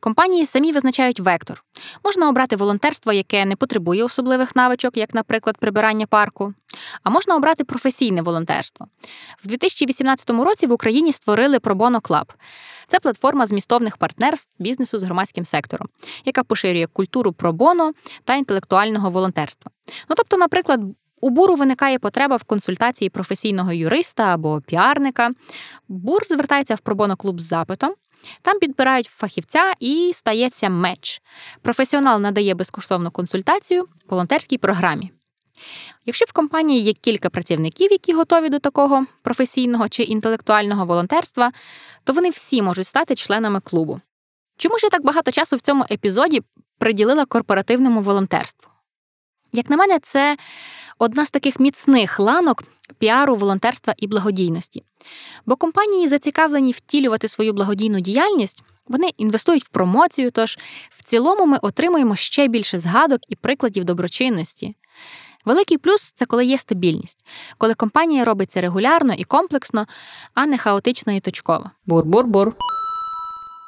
Компанії 0.00 0.46
самі 0.46 0.72
визначають 0.72 1.20
вектор. 1.20 1.64
Можна 2.04 2.28
обрати 2.28 2.56
волонтерство, 2.56 3.12
яке 3.12 3.44
не 3.44 3.56
потребує 3.56 4.04
особливих 4.04 4.56
навичок, 4.56 4.96
як, 4.96 5.14
наприклад, 5.14 5.58
прибирання 5.58 6.06
парку, 6.06 6.54
а 7.02 7.10
можна 7.10 7.36
обрати 7.36 7.64
професійне 7.64 8.22
волонтерство. 8.22 8.86
В 9.44 9.46
2018 9.46 10.30
році 10.30 10.66
в 10.66 10.72
Україні 10.72 11.12
створили 11.12 11.60
Pro 11.60 11.77
Bono 11.77 12.00
Club. 12.00 12.32
Це 12.86 13.00
платформа 13.00 13.46
змістовних 13.46 13.96
партнерств 13.96 14.50
бізнесу 14.58 14.98
з 14.98 15.02
громадським 15.02 15.44
сектором, 15.44 15.88
яка 16.24 16.42
поширює 16.42 16.86
культуру 16.86 17.32
pro 17.32 17.58
bono 17.58 17.92
та 18.24 18.34
інтелектуального 18.34 19.10
волонтерства. 19.10 19.70
Ну 20.08 20.14
тобто, 20.16 20.36
наприклад, 20.36 20.80
у 21.20 21.30
БУРу 21.30 21.54
виникає 21.54 21.98
потреба 21.98 22.36
в 22.36 22.44
консультації 22.44 23.10
професійного 23.10 23.72
юриста 23.72 24.22
або 24.22 24.60
піарника. 24.60 25.30
БУР 25.88 26.26
звертається 26.28 26.74
в 26.74 26.80
Pro 26.80 26.96
Bono 26.96 27.18
Club 27.18 27.40
з 27.40 27.44
запитом. 27.44 27.94
Там 28.42 28.58
підбирають 28.58 29.06
фахівця 29.06 29.72
і 29.80 30.12
стається 30.14 30.68
match. 30.68 31.22
Професіонал 31.62 32.20
надає 32.20 32.54
безкоштовну 32.54 33.10
консультацію 33.10 33.88
волонтерській 34.08 34.58
програмі. 34.58 35.10
Якщо 36.04 36.24
в 36.28 36.32
компанії 36.32 36.80
є 36.80 36.92
кілька 36.92 37.30
працівників, 37.30 37.92
які 37.92 38.12
готові 38.12 38.48
до 38.48 38.58
такого 38.58 39.06
професійного 39.22 39.88
чи 39.88 40.02
інтелектуального 40.02 40.86
волонтерства, 40.86 41.52
то 42.04 42.12
вони 42.12 42.30
всі 42.30 42.62
можуть 42.62 42.86
стати 42.86 43.14
членами 43.14 43.60
клубу. 43.60 44.00
Чому 44.56 44.78
ж 44.78 44.86
я 44.86 44.90
так 44.90 45.04
багато 45.04 45.30
часу 45.30 45.56
в 45.56 45.60
цьому 45.60 45.84
епізоді 45.90 46.42
приділила 46.78 47.24
корпоративному 47.24 48.02
волонтерству? 48.02 48.70
Як 49.56 49.70
на 49.70 49.76
мене, 49.76 49.98
це 50.02 50.36
одна 50.98 51.26
з 51.26 51.30
таких 51.30 51.60
міцних 51.60 52.20
ланок 52.20 52.62
піару, 52.98 53.34
волонтерства 53.34 53.94
і 53.96 54.06
благодійності. 54.06 54.82
Бо 55.46 55.56
компанії 55.56 56.08
зацікавлені 56.08 56.72
втілювати 56.72 57.28
свою 57.28 57.52
благодійну 57.52 58.00
діяльність, 58.00 58.62
вони 58.88 59.08
інвестують 59.18 59.64
в 59.64 59.68
промоцію, 59.68 60.30
тож 60.30 60.58
в 60.90 61.04
цілому 61.04 61.46
ми 61.46 61.58
отримуємо 61.62 62.16
ще 62.16 62.48
більше 62.48 62.78
згадок 62.78 63.20
і 63.28 63.36
прикладів 63.36 63.84
доброчинності. 63.84 64.76
Великий 65.44 65.78
плюс 65.78 66.12
це 66.14 66.24
коли 66.24 66.44
є 66.44 66.58
стабільність, 66.58 67.18
коли 67.58 67.74
компанія 67.74 68.24
робиться 68.24 68.60
регулярно 68.60 69.14
і 69.14 69.24
комплексно, 69.24 69.86
а 70.34 70.46
не 70.46 70.58
хаотично 70.58 71.12
і 71.12 71.20
точково. 71.20 71.70
Бур-бур-бур. 71.86 72.52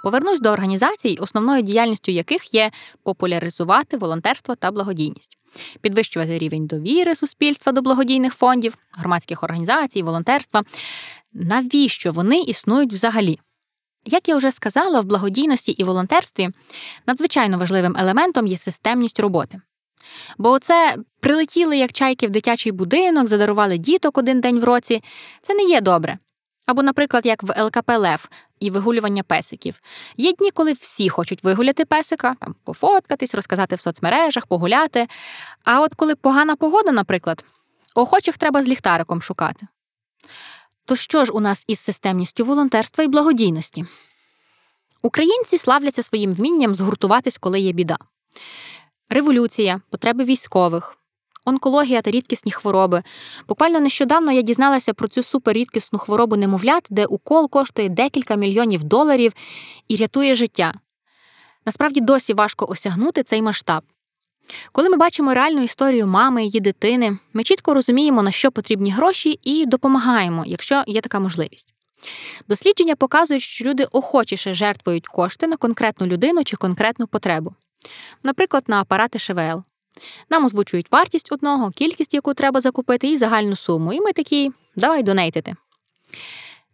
Повернусь 0.09 0.41
до 0.41 0.51
організацій, 0.51 1.19
основною 1.21 1.63
діяльністю 1.63 2.13
яких 2.13 2.55
є 2.55 2.71
популяризувати 3.03 3.97
волонтерство 3.97 4.55
та 4.55 4.71
благодійність, 4.71 5.39
підвищувати 5.81 6.39
рівень 6.39 6.67
довіри 6.67 7.15
суспільства 7.15 7.73
до 7.73 7.83
благодійних 7.83 8.35
фондів, 8.35 8.75
громадських 8.93 9.43
організацій, 9.43 10.03
волонтерства. 10.03 10.63
Навіщо 11.33 12.13
вони 12.13 12.41
існують 12.41 12.93
взагалі? 12.93 13.39
Як 14.05 14.29
я 14.29 14.37
вже 14.37 14.51
сказала, 14.51 15.01
в 15.01 15.05
благодійності 15.05 15.73
і 15.73 15.85
волонтерстві 15.85 16.49
надзвичайно 17.07 17.59
важливим 17.59 17.97
елементом 17.99 18.47
є 18.47 18.57
системність 18.57 19.21
роботи. 19.21 19.61
Бо 20.39 20.51
оце 20.51 20.97
прилетіли 21.21 21.77
як 21.77 21.93
чайки 21.93 22.27
в 22.27 22.31
дитячий 22.31 22.73
будинок, 22.73 23.27
задарували 23.27 23.79
діток 23.79 24.19
один 24.19 24.41
день 24.41 24.61
в 24.61 24.65
році 24.65 25.03
це 25.43 25.55
не 25.55 25.63
є 25.63 25.81
добре. 25.81 26.19
Або, 26.69 26.83
наприклад, 26.83 27.27
як 27.27 27.43
в 27.43 27.63
ЛКП 27.63 27.91
Лев 27.99 28.29
і 28.61 28.71
вигулювання 28.71 29.23
песиків. 29.23 29.81
Є 30.17 30.33
дні, 30.33 30.51
коли 30.51 30.73
всі 30.73 31.09
хочуть 31.09 31.45
вигуляти 31.45 31.85
песика, 31.85 32.37
там 32.41 32.55
пофоткатись, 32.65 33.35
розказати 33.35 33.77
в 33.77 33.81
соцмережах, 33.81 34.47
погуляти. 34.47 35.07
А 35.65 35.81
от 35.81 35.95
коли 35.95 36.15
погана 36.15 36.57
погода, 36.57 36.93
наприклад, 36.93 37.45
охочих 37.95 38.39
треба 38.39 38.63
з 38.63 38.69
ліхтариком 38.69 39.23
шукати. 39.23 39.67
То 40.85 40.97
що 40.97 41.25
ж 41.25 41.33
у 41.33 41.41
нас 41.41 41.65
із 41.67 41.81
системністю 41.81 42.45
волонтерства 42.45 43.05
і 43.05 43.09
благодійності? 43.09 43.85
Українці 45.03 45.59
славляться 45.59 46.03
своїм 46.03 46.35
вмінням 46.35 46.75
згуртуватись, 46.75 47.39
коли 47.39 47.61
є 47.61 47.73
біда. 47.73 47.97
Революція, 49.11 49.81
потреби 49.91 50.25
військових, 50.25 50.99
онкологія 51.49 52.03
та 52.03 52.11
рідкісні 52.11 52.53
хвороби. 52.53 53.03
Буквально 53.49 53.81
нещодавно 53.81 54.33
я 54.33 54.43
дізналася 54.43 54.95
про 54.95 55.09
цю 55.09 55.23
суперрідкісну 55.23 55.99
хворобу 55.99 56.37
немовлят, 56.37 56.87
де 56.91 57.07
укол 57.07 57.51
коштує 57.51 57.89
декілька 57.89 58.35
мільйонів 58.35 58.83
доларів 58.83 59.33
і 59.89 59.97
рятує 59.97 60.35
життя. 60.35 60.75
Насправді 61.67 62.01
досі 62.01 62.35
важко 62.35 62.67
осягнути 62.67 63.23
цей 63.23 63.43
масштаб. 63.43 63.83
Коли 64.73 64.89
ми 64.89 64.97
бачимо 64.97 65.35
реальну 65.35 65.63
історію 65.63 66.07
мами, 66.07 66.45
її 66.45 66.61
дитини, 66.61 67.19
ми 67.33 67.45
чітко 67.45 67.75
розуміємо, 67.75 68.23
на 68.23 68.31
що 68.31 68.51
потрібні 68.51 68.91
гроші, 68.91 69.39
і 69.43 69.67
допомагаємо, 69.67 70.45
якщо 70.47 70.85
є 70.87 71.01
така 71.01 71.21
можливість. 71.21 71.69
Дослідження 72.49 72.97
показують, 72.97 73.43
що 73.43 73.65
люди 73.65 73.85
охочіше 73.85 74.55
жертвують 74.55 75.07
кошти 75.07 75.47
на 75.47 75.57
конкретну 75.57 76.07
людину 76.07 76.45
чи 76.45 76.57
конкретну 76.57 77.07
потребу, 77.07 77.55
наприклад, 78.23 78.65
на 78.67 78.81
апарати 78.81 79.19
ШВЛ. 79.19 79.63
Нам 80.31 80.45
озвучують 80.45 80.93
вартість 80.93 81.33
одного, 81.33 81.71
кількість, 81.71 82.15
яку 82.15 82.35
треба 82.35 82.61
закупити, 82.61 83.09
і 83.09 83.17
загальну 83.17 83.57
суму. 83.57 83.93
І 83.93 84.01
ми 84.01 84.13
такі, 84.13 84.53
давай 84.77 85.03
донейтити. 85.03 85.55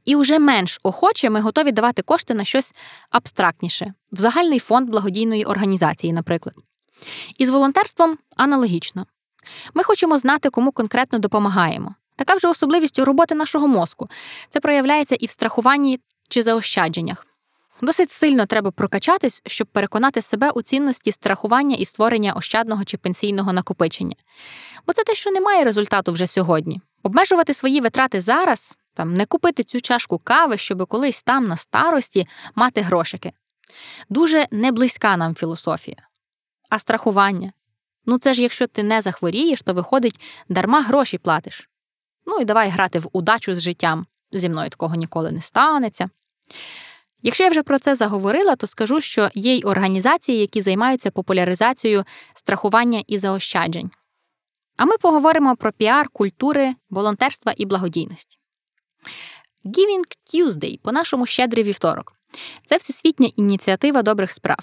І 0.05 0.17
вже 0.17 0.39
менш 0.39 0.81
охоче 0.83 1.31
ми 1.31 1.41
готові 1.41 1.73
давати 1.73 2.03
кошти 2.03 2.35
на 2.35 2.45
щось 2.45 2.75
абстрактніше, 3.11 3.95
в 4.13 4.17
загальний 4.21 4.59
фонд 4.59 4.91
благодійної 4.91 5.45
організації, 5.45 6.13
наприклад. 6.13 6.55
І 7.39 7.47
з 7.47 7.51
волонтерством 7.51 8.19
аналогічно. 8.37 9.07
Ми 9.75 9.83
хочемо 9.83 10.19
знати, 10.19 10.51
кому 10.51 10.73
конкретно 10.73 11.19
допомагаємо. 11.19 11.95
Така 12.17 12.35
вже 12.35 12.49
особливість 12.49 12.99
роботи 12.99 13.35
нашого 13.35 13.69
мозку. 13.69 14.09
Це 14.49 14.61
проявляється 14.61 15.15
і 15.15 15.27
в 15.27 15.31
страхуванні 15.31 16.01
чи 16.29 16.43
заощадженнях. 16.43 17.27
Досить 17.81 18.11
сильно 18.11 18.47
треба 18.47 18.71
прокачатись, 18.71 19.43
щоб 19.47 19.67
переконати 19.67 20.23
себе 20.23 20.51
у 20.51 20.63
цінності 20.63 21.13
страхування 21.13 21.77
і 21.77 21.85
створення 21.85 22.33
ощадного 22.33 22.85
чи 22.85 22.97
пенсійного 22.97 23.53
накопичення. 23.53 24.17
Бо 24.87 24.93
це 24.93 25.05
те, 25.05 25.15
що 25.15 25.31
не 25.31 25.41
має 25.41 25.65
результату 25.65 26.13
вже 26.13 26.27
сьогодні. 26.27 26.81
Обмежувати 27.03 27.55
свої 27.55 27.81
витрати 27.81 28.21
зараз, 28.21 28.77
там 28.95 29.15
не 29.15 29.27
купити 29.27 29.65
цю 29.65 29.81
чашку 29.81 30.19
кави, 30.19 30.59
щоб 30.59 30.87
колись 30.87 31.23
там 31.23 31.47
на 31.47 31.57
старості 31.57 32.27
мати 32.55 32.81
грошики. 32.81 33.33
Дуже 34.09 34.47
неблизька 34.51 35.17
нам 35.17 35.35
філософія. 35.35 35.97
А 36.71 36.79
страхування. 36.79 37.53
Ну 38.07 38.19
це 38.19 38.35
ж 38.35 38.43
якщо 38.43 38.67
ти 38.67 38.83
не 38.83 39.03
захворієш, 39.03 39.63
то 39.63 39.75
виходить, 39.75 40.21
дарма 40.49 40.83
гроші 40.83 41.19
платиш. 41.19 41.69
Ну 42.27 42.41
і 42.41 42.45
давай 42.45 42.71
грати 42.71 42.99
в 42.99 43.09
удачу 43.13 43.55
з 43.55 43.61
життям. 43.61 44.07
Зі 44.33 44.49
мною 44.49 44.71
такого 44.71 44.95
ніколи 44.95 45.33
не 45.33 45.41
станеться. 45.41 46.11
Якщо 47.27 47.45
я 47.45 47.51
вже 47.51 47.63
про 47.63 47.79
це 47.79 47.95
заговорила, 47.95 48.57
то 48.57 48.67
скажу, 48.67 49.01
що 49.01 49.29
є 49.35 49.55
й 49.55 49.65
організації, 49.65 50.39
які 50.39 50.63
займаються 50.63 51.11
популяризацією 51.11 52.05
страхування 52.35 53.03
і 53.07 53.19
заощаджень. 53.19 53.91
А 54.77 54.85
ми 54.85 54.99
поговоримо 54.99 55.57
про 55.57 55.73
піар, 55.73 56.09
культури, 56.09 56.75
волонтерства 56.91 57.55
і 57.57 57.67
благодійності. 57.67 58.39
Giving 59.65 60.05
Tuesday, 60.35 60.81
по-нашому 60.83 61.27
щедрий 61.27 61.65
вівторок. 61.65 62.13
Це 62.67 62.77
всесвітня 62.77 63.31
ініціатива 63.37 64.03
добрих 64.03 64.33
справ. 64.33 64.59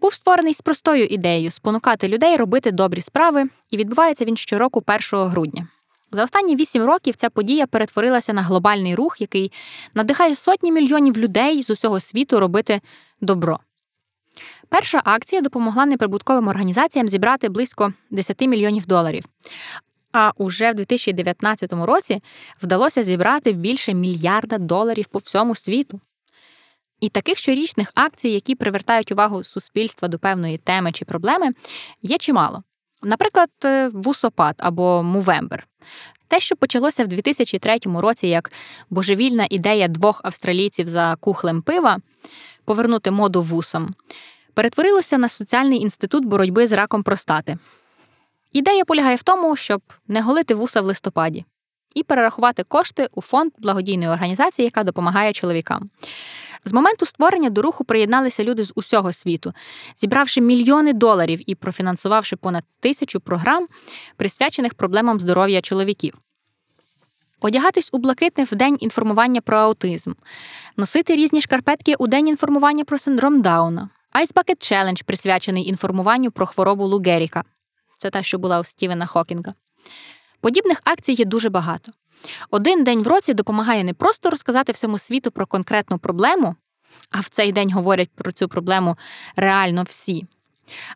Був 0.00 0.14
створений 0.14 0.54
з 0.54 0.60
простою 0.60 1.04
ідеєю 1.04 1.50
спонукати 1.50 2.08
людей 2.08 2.36
робити 2.36 2.72
добрі 2.72 3.00
справи, 3.00 3.44
і 3.70 3.76
відбувається 3.76 4.24
він 4.24 4.36
щороку 4.36 4.84
1 5.12 5.28
грудня. 5.28 5.68
За 6.12 6.24
останні 6.24 6.56
вісім 6.56 6.84
років 6.84 7.16
ця 7.16 7.30
подія 7.30 7.66
перетворилася 7.66 8.32
на 8.32 8.42
глобальний 8.42 8.94
рух, 8.94 9.20
який 9.20 9.52
надихає 9.94 10.36
сотні 10.36 10.72
мільйонів 10.72 11.18
людей 11.18 11.62
з 11.62 11.70
усього 11.70 12.00
світу 12.00 12.40
робити 12.40 12.80
добро. 13.20 13.58
Перша 14.68 15.02
акція 15.04 15.42
допомогла 15.42 15.86
неприбутковим 15.86 16.48
організаціям 16.48 17.08
зібрати 17.08 17.48
близько 17.48 17.92
10 18.10 18.40
мільйонів 18.40 18.86
доларів. 18.86 19.24
А 20.12 20.32
уже 20.36 20.70
в 20.70 20.74
2019 20.74 21.72
році 21.72 22.22
вдалося 22.62 23.02
зібрати 23.02 23.52
більше 23.52 23.94
мільярда 23.94 24.58
доларів 24.58 25.06
по 25.06 25.18
всьому 25.18 25.54
світу. 25.54 26.00
І 27.00 27.08
таких 27.08 27.38
щорічних 27.38 27.92
акцій, 27.94 28.28
які 28.28 28.54
привертають 28.54 29.12
увагу 29.12 29.44
суспільства 29.44 30.08
до 30.08 30.18
певної 30.18 30.58
теми 30.58 30.92
чи 30.92 31.04
проблеми, 31.04 31.50
є 32.02 32.18
чимало. 32.18 32.62
Наприклад, 33.06 33.50
е, 33.64 33.88
вусопад 33.88 34.54
або 34.58 35.02
Мувембер. 35.02 35.66
Те, 36.28 36.40
що 36.40 36.56
почалося 36.56 37.04
в 37.04 37.06
2003 37.06 38.00
році 38.00 38.26
як 38.26 38.52
божевільна 38.90 39.46
ідея 39.50 39.88
двох 39.88 40.20
австралійців 40.24 40.86
за 40.86 41.16
кухлем 41.20 41.62
пива 41.62 41.98
повернути 42.64 43.10
моду 43.10 43.42
вусам, 43.42 43.94
перетворилося 44.54 45.18
на 45.18 45.28
соціальний 45.28 45.80
інститут 45.80 46.24
боротьби 46.24 46.66
з 46.66 46.72
раком 46.72 47.02
простати. 47.02 47.58
Ідея 48.52 48.84
полягає 48.84 49.16
в 49.16 49.22
тому, 49.22 49.56
щоб 49.56 49.82
не 50.08 50.20
голити 50.22 50.54
вуса 50.54 50.80
в 50.80 50.84
листопаді 50.84 51.44
і 51.94 52.02
перерахувати 52.02 52.62
кошти 52.62 53.08
у 53.14 53.22
фонд 53.22 53.52
благодійної 53.58 54.10
організації, 54.10 54.64
яка 54.64 54.84
допомагає 54.84 55.32
чоловікам. 55.32 55.90
З 56.66 56.72
моменту 56.72 57.06
створення 57.06 57.50
до 57.50 57.62
руху 57.62 57.84
приєдналися 57.84 58.44
люди 58.44 58.62
з 58.62 58.72
усього 58.74 59.12
світу, 59.12 59.52
зібравши 59.96 60.40
мільйони 60.40 60.92
доларів 60.92 61.50
і 61.50 61.54
профінансувавши 61.54 62.36
понад 62.36 62.64
тисячу 62.80 63.20
програм, 63.20 63.66
присвячених 64.16 64.74
проблемам 64.74 65.20
здоров'я 65.20 65.60
чоловіків. 65.60 66.14
Одягатись 67.40 67.88
у 67.92 67.98
блакитне 67.98 68.44
в 68.44 68.54
день 68.54 68.76
інформування 68.80 69.40
про 69.40 69.58
аутизм, 69.58 70.12
носити 70.76 71.16
різні 71.16 71.40
шкарпетки 71.40 71.94
у 71.98 72.06
день 72.06 72.28
інформування 72.28 72.84
про 72.84 72.98
синдром 72.98 73.42
Дауна, 73.42 73.88
Ice 74.14 74.34
Bucket 74.34 74.72
Challenge, 74.72 75.04
присвячений 75.04 75.68
інформуванню 75.68 76.30
про 76.30 76.46
хворобу 76.46 76.84
Лу 76.86 77.02
Геріка. 77.06 77.44
Це 77.98 78.10
та, 78.10 78.22
що 78.22 78.38
була 78.38 78.60
у 78.60 78.64
Стівена 78.64 79.06
Хокінга. 79.06 79.54
Подібних 80.40 80.80
акцій 80.84 81.12
є 81.12 81.24
дуже 81.24 81.48
багато. 81.48 81.92
Один 82.50 82.84
день 82.84 83.02
в 83.02 83.06
році 83.06 83.34
допомагає 83.34 83.84
не 83.84 83.94
просто 83.94 84.30
розказати 84.30 84.72
всьому 84.72 84.98
світу 84.98 85.30
про 85.30 85.46
конкретну 85.46 85.98
проблему, 85.98 86.56
а 87.10 87.20
в 87.20 87.28
цей 87.28 87.52
день 87.52 87.72
говорять 87.72 88.10
про 88.14 88.32
цю 88.32 88.48
проблему 88.48 88.96
реально 89.36 89.82
всі, 89.82 90.26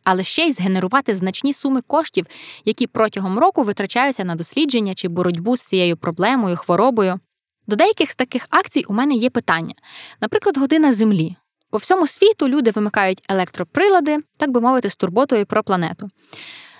але 0.04 0.22
ще 0.22 0.42
й 0.42 0.52
згенерувати 0.52 1.16
значні 1.16 1.52
суми 1.52 1.80
коштів, 1.80 2.26
які 2.64 2.86
протягом 2.86 3.38
року 3.38 3.62
витрачаються 3.62 4.24
на 4.24 4.34
дослідження 4.34 4.94
чи 4.94 5.08
боротьбу 5.08 5.56
з 5.56 5.62
цією 5.62 5.96
проблемою, 5.96 6.56
хворобою. 6.56 7.20
До 7.66 7.76
деяких 7.76 8.10
з 8.10 8.16
таких 8.16 8.46
акцій 8.50 8.84
у 8.88 8.92
мене 8.92 9.14
є 9.14 9.30
питання. 9.30 9.74
Наприклад, 10.20 10.58
година 10.58 10.92
Землі. 10.92 11.36
По 11.70 11.78
всьому 11.78 12.06
світу 12.06 12.48
люди 12.48 12.70
вимикають 12.70 13.22
електроприлади, 13.28 14.18
так 14.36 14.50
би 14.50 14.60
мовити, 14.60 14.90
з 14.90 14.96
турботою 14.96 15.46
про 15.46 15.62
планету. 15.62 16.10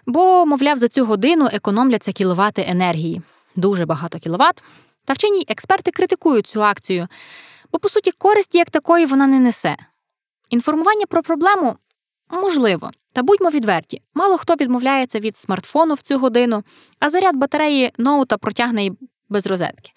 Бо, 0.07 0.47
мовляв, 0.47 0.79
за 0.79 0.89
цю 0.89 1.05
годину 1.05 1.49
економляться 1.53 2.13
кіловати 2.13 2.65
енергії 2.69 3.23
дуже 3.57 3.87
багато 3.87 4.19
кіловат. 4.19 4.63
Та 5.05 5.13
вчені 5.13 5.45
експерти 5.49 5.91
критикують 5.91 6.47
цю 6.47 6.63
акцію, 6.63 7.09
бо, 7.73 7.79
по 7.79 7.89
суті, 7.89 8.11
користі 8.11 8.59
як 8.59 8.71
такої 8.71 9.07
вона 9.07 9.27
не 9.27 9.41
несе. 9.41 9.77
Інформування 10.51 11.07
про 11.07 11.23
проблему 11.23 11.77
можливо, 12.31 12.91
та 13.13 13.23
будьмо 13.23 13.51
відверті, 13.51 14.03
мало 14.15 14.39
хто 14.39 14.55
відмовляється 14.55 15.21
від 15.21 15.37
смартфону 15.37 15.95
в 15.95 16.01
цю 16.01 16.19
годину, 16.19 16.63
а 17.01 17.11
заряд 17.11 17.37
батареї 17.37 17.93
ноута 17.99 18.39
протягне 18.39 18.85
й 18.85 18.93
без 19.29 19.47
розетки. 19.47 19.93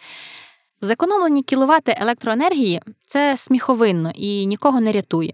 Зекономлені 0.82 1.44
кіловати 1.44 1.96
електроенергії 1.98 2.82
це 3.06 3.38
сміховинно 3.38 4.12
і 4.16 4.46
нікого 4.46 4.82
не 4.82 4.92
рятує, 4.92 5.34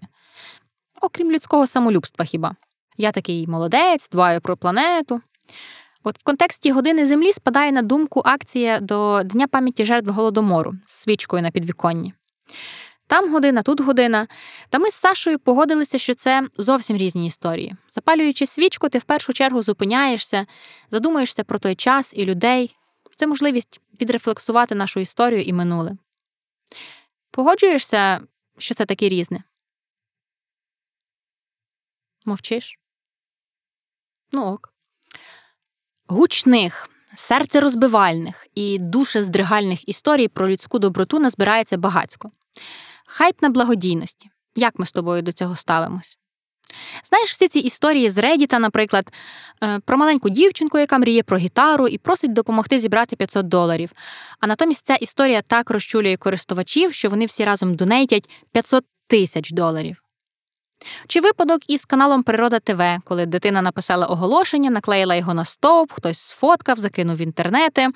окрім 1.01 1.31
людського 1.31 1.67
самолюбства 1.67 2.25
хіба. 2.25 2.55
Я 3.01 3.11
такий 3.11 3.47
молодець, 3.47 4.09
дбаю 4.09 4.41
про 4.41 4.57
планету. 4.57 5.21
От 6.03 6.19
в 6.19 6.23
контексті 6.23 6.71
години 6.71 7.05
землі 7.05 7.33
спадає 7.33 7.71
на 7.71 7.81
думку 7.81 8.21
акція 8.25 8.79
до 8.79 9.23
Дня 9.23 9.47
пам'яті 9.47 9.85
жертв 9.85 10.09
голодомору 10.09 10.73
з 10.85 10.93
свічкою 10.93 11.43
на 11.43 11.51
підвіконні. 11.51 12.13
Там 13.07 13.31
година, 13.31 13.61
тут 13.63 13.81
година. 13.81 14.27
Та 14.69 14.79
ми 14.79 14.91
з 14.91 14.93
Сашою 14.93 15.39
погодилися, 15.39 15.97
що 15.97 16.13
це 16.13 16.47
зовсім 16.57 16.97
різні 16.97 17.27
історії. 17.27 17.75
Запалюючи 17.91 18.45
свічку, 18.45 18.89
ти 18.89 18.97
в 18.97 19.03
першу 19.03 19.33
чергу 19.33 19.61
зупиняєшся, 19.61 20.45
задумаєшся 20.91 21.43
про 21.43 21.59
той 21.59 21.75
час 21.75 22.13
і 22.17 22.25
людей. 22.25 22.75
Це 23.15 23.27
можливість 23.27 23.81
відрефлексувати 24.01 24.75
нашу 24.75 24.99
історію 24.99 25.41
і 25.41 25.53
минуле. 25.53 25.97
Погоджуєшся, 27.31 28.21
що 28.57 28.75
це 28.75 28.85
таке 28.85 29.09
різне? 29.09 29.43
Мовчиш? 32.25 32.79
Ну 34.31 34.45
ок. 34.45 34.73
Гучних, 36.07 36.89
серцерозбивальних 37.15 38.47
і 38.55 38.77
душездригальних 38.79 39.89
історій 39.89 40.27
про 40.27 40.49
людську 40.49 40.79
доброту 40.79 41.19
назбирається 41.19 41.77
багацько. 41.77 42.31
Хайп 43.07 43.41
на 43.41 43.49
благодійності. 43.49 44.29
Як 44.55 44.79
ми 44.79 44.85
з 44.85 44.91
тобою 44.91 45.21
до 45.21 45.31
цього 45.31 45.55
ставимось? 45.55 46.17
Знаєш, 47.03 47.31
всі 47.31 47.47
ці 47.47 47.59
історії 47.59 48.09
з 48.09 48.17
Редіта, 48.17 48.59
наприклад, 48.59 49.13
е, 49.63 49.79
про 49.79 49.97
маленьку 49.97 50.29
дівчинку, 50.29 50.79
яка 50.79 50.97
мріє 50.97 51.23
про 51.23 51.37
гітару 51.37 51.87
і 51.87 51.97
просить 51.97 52.33
допомогти 52.33 52.79
зібрати 52.79 53.15
500 53.15 53.47
доларів. 53.47 53.91
А 54.39 54.47
натомість 54.47 54.85
ця 54.85 54.95
історія 54.95 55.41
так 55.41 55.69
розчулює 55.69 56.17
користувачів, 56.17 56.93
що 56.93 57.09
вони 57.09 57.25
всі 57.25 57.45
разом 57.45 57.75
донейтять 57.75 58.29
500 58.51 58.85
тисяч 59.07 59.51
доларів. 59.51 60.03
Чи 61.07 61.21
випадок 61.21 61.61
із 61.67 61.85
каналом 61.85 62.23
Природа 62.23 62.59
ТВ, 62.59 62.81
коли 63.03 63.25
дитина 63.25 63.61
написала 63.61 64.05
оголошення, 64.05 64.69
наклеїла 64.69 65.15
його 65.15 65.33
на 65.33 65.45
стовп, 65.45 65.91
хтось 65.91 66.19
сфоткав, 66.19 66.79
закинув 66.79 67.15
в 67.15 67.21
інтернети. 67.21 67.87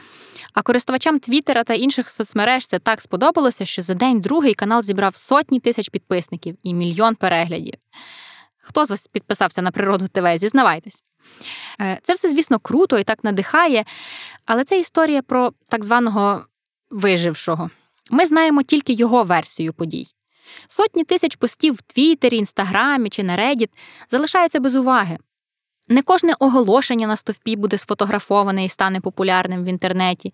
А 0.53 0.61
користувачам 0.61 1.19
Твіттера 1.19 1.63
та 1.63 1.73
інших 1.73 2.11
соцмереж 2.11 2.67
це 2.67 2.79
так 2.79 3.01
сподобалося, 3.01 3.65
що 3.65 3.81
за 3.81 3.93
день 3.93 4.21
другий 4.21 4.53
канал 4.53 4.83
зібрав 4.83 5.15
сотні 5.15 5.59
тисяч 5.59 5.89
підписників 5.89 6.57
і 6.63 6.73
мільйон 6.73 7.15
переглядів. 7.15 7.73
Хто 8.57 8.85
з 8.85 8.89
вас 8.89 9.07
підписався 9.07 9.61
на 9.61 9.71
природу 9.71 10.07
ТВ? 10.07 10.37
Зізнавайтесь. 10.37 11.03
Е, 11.81 11.99
це 12.03 12.13
все, 12.13 12.29
звісно, 12.29 12.59
круто 12.59 12.97
і 12.97 13.03
так 13.03 13.23
надихає, 13.23 13.85
але 14.45 14.63
це 14.63 14.79
історія 14.79 15.21
про 15.21 15.53
так 15.69 15.83
званого 15.83 16.45
вижившого. 16.89 17.69
Ми 18.09 18.25
знаємо 18.25 18.63
тільки 18.63 18.93
його 18.93 19.23
версію 19.23 19.73
подій. 19.73 20.07
Сотні 20.67 21.03
тисяч 21.03 21.35
постів 21.35 21.73
в 21.73 21.81
Твіттері, 21.81 22.37
Інстаграмі 22.37 23.09
чи 23.09 23.23
на 23.23 23.37
Reddit 23.37 23.69
залишаються 24.09 24.59
без 24.59 24.75
уваги. 24.75 25.17
Не 25.87 26.01
кожне 26.01 26.33
оголошення 26.39 27.07
на 27.07 27.15
стовпі 27.15 27.55
буде 27.55 27.77
сфотографоване 27.77 28.65
і 28.65 28.69
стане 28.69 29.01
популярним 29.01 29.63
в 29.63 29.67
інтернеті, 29.67 30.33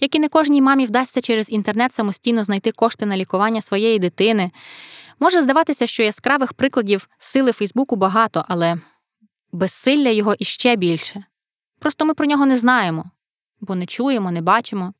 як 0.00 0.14
і 0.14 0.18
не 0.18 0.28
кожній 0.28 0.62
мамі 0.62 0.86
вдасться 0.86 1.20
через 1.20 1.50
інтернет 1.50 1.94
самостійно 1.94 2.44
знайти 2.44 2.72
кошти 2.72 3.06
на 3.06 3.16
лікування 3.16 3.62
своєї 3.62 3.98
дитини. 3.98 4.50
Може 5.20 5.42
здаватися, 5.42 5.86
що 5.86 6.02
яскравих 6.02 6.52
прикладів 6.52 7.08
сили 7.18 7.52
Фейсбуку 7.52 7.96
багато, 7.96 8.44
але 8.48 8.76
безсилля 9.52 10.10
його 10.10 10.34
іще 10.38 10.76
більше. 10.76 11.24
Просто 11.78 12.04
ми 12.04 12.14
про 12.14 12.26
нього 12.26 12.46
не 12.46 12.58
знаємо, 12.58 13.04
бо 13.60 13.74
не 13.74 13.86
чуємо, 13.86 14.30
не 14.30 14.42
бачимо. 14.42 14.92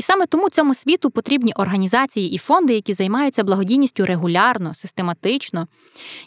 І 0.00 0.02
саме 0.02 0.26
тому 0.26 0.50
цьому 0.50 0.74
світу 0.74 1.10
потрібні 1.10 1.52
організації 1.56 2.30
і 2.30 2.38
фонди, 2.38 2.74
які 2.74 2.94
займаються 2.94 3.44
благодійністю 3.44 4.06
регулярно, 4.06 4.74
систематично, 4.74 5.68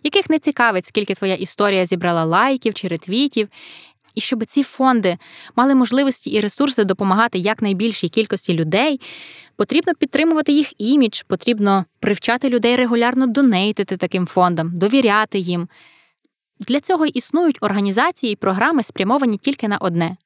яких 0.04 0.30
не 0.30 0.40
цікавить, 0.40 0.86
скільки 0.86 1.14
твоя 1.14 1.36
історія 1.36 1.86
зібрала 1.86 2.26
лайків 2.26 2.74
чи 2.74 2.88
ретвітів, 2.88 3.48
і 4.16 4.22
щоб 4.22 4.46
ці 4.46 4.64
фонди 4.64 5.18
мали 5.56 5.76
можливості 5.76 6.30
і 6.30 6.40
ресурси 6.40 6.84
допомагати 6.84 7.40
якнайбільшій 7.40 8.10
кількості 8.10 8.54
людей, 8.54 9.02
потрібно 9.56 9.94
підтримувати 9.96 10.52
їх 10.52 10.82
імідж, 10.82 11.22
потрібно 11.22 11.86
привчати 12.00 12.50
людей 12.50 12.76
регулярно 12.76 13.28
донейтити 13.28 13.98
таким 13.98 14.28
фондам, 14.28 14.72
довіряти 14.78 15.40
їм. 15.40 15.68
Для 16.60 16.80
цього 16.80 17.06
існують 17.06 17.58
організації 17.62 18.34
і 18.34 18.36
програми, 18.36 18.84
спрямовані 18.84 19.38
тільки 19.38 19.68
на 19.68 19.78
одне 19.78 20.18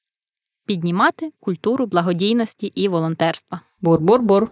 піднімати 0.67 1.31
культуру 1.39 1.85
благодійності 1.85 2.67
і 2.67 2.87
волонтерства. 2.87 3.61
Бур-бур-бур. 3.81 4.49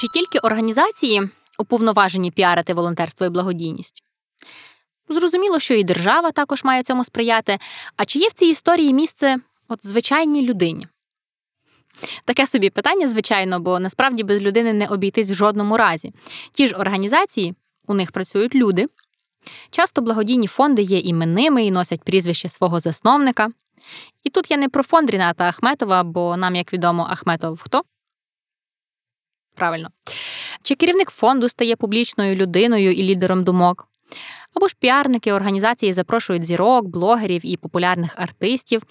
Чи 0.00 0.06
тільки 0.14 0.38
організації 0.38 1.22
уповноважені 1.58 2.30
піарити 2.30 2.74
волонтерство 2.74 3.26
і 3.26 3.30
благодійність? 3.30 4.02
Зрозуміло, 5.08 5.58
що 5.58 5.74
і 5.74 5.84
держава 5.84 6.32
також 6.32 6.64
має 6.64 6.82
цьому 6.82 7.04
сприяти. 7.04 7.58
А 7.96 8.04
чи 8.04 8.18
є 8.18 8.28
в 8.28 8.32
цій 8.32 8.46
історії 8.46 8.92
місце 8.92 9.36
от 9.68 9.86
звичайній 9.86 10.42
людині? 10.42 10.86
Таке 12.24 12.46
собі 12.46 12.70
питання, 12.70 13.08
звичайно, 13.08 13.60
бо 13.60 13.78
насправді 13.78 14.22
без 14.22 14.42
людини 14.42 14.72
не 14.72 14.86
обійтись 14.86 15.30
в 15.30 15.34
жодному 15.34 15.76
разі. 15.76 16.12
Ті 16.52 16.68
ж 16.68 16.74
організації, 16.74 17.54
у 17.86 17.94
них 17.94 18.12
працюють 18.12 18.54
люди. 18.54 18.86
Часто 19.70 20.02
благодійні 20.02 20.46
фонди 20.46 20.82
є 20.82 20.98
іменними 20.98 21.64
і 21.64 21.70
носять 21.70 22.02
прізвище 22.02 22.48
свого 22.48 22.80
засновника. 22.80 23.48
І 24.24 24.30
тут 24.30 24.50
я 24.50 24.56
не 24.56 24.68
про 24.68 24.82
фонд 24.82 25.10
Ріната 25.10 25.44
Ахметова, 25.44 26.02
бо 26.02 26.36
нам, 26.36 26.56
як 26.56 26.72
відомо, 26.72 27.06
Ахметов 27.10 27.60
хто? 27.62 27.82
Правильно. 29.54 29.88
Чи 30.62 30.74
керівник 30.74 31.10
фонду 31.10 31.48
стає 31.48 31.76
публічною 31.76 32.36
людиною 32.36 32.92
і 32.92 33.02
лідером 33.02 33.44
думок? 33.44 33.88
Або 34.54 34.68
ж 34.68 34.76
піарники 34.80 35.32
організації 35.32 35.92
запрошують 35.92 36.44
зірок, 36.44 36.88
блогерів 36.88 37.40
і 37.44 37.56
популярних 37.56 38.14
артистів 38.18 38.82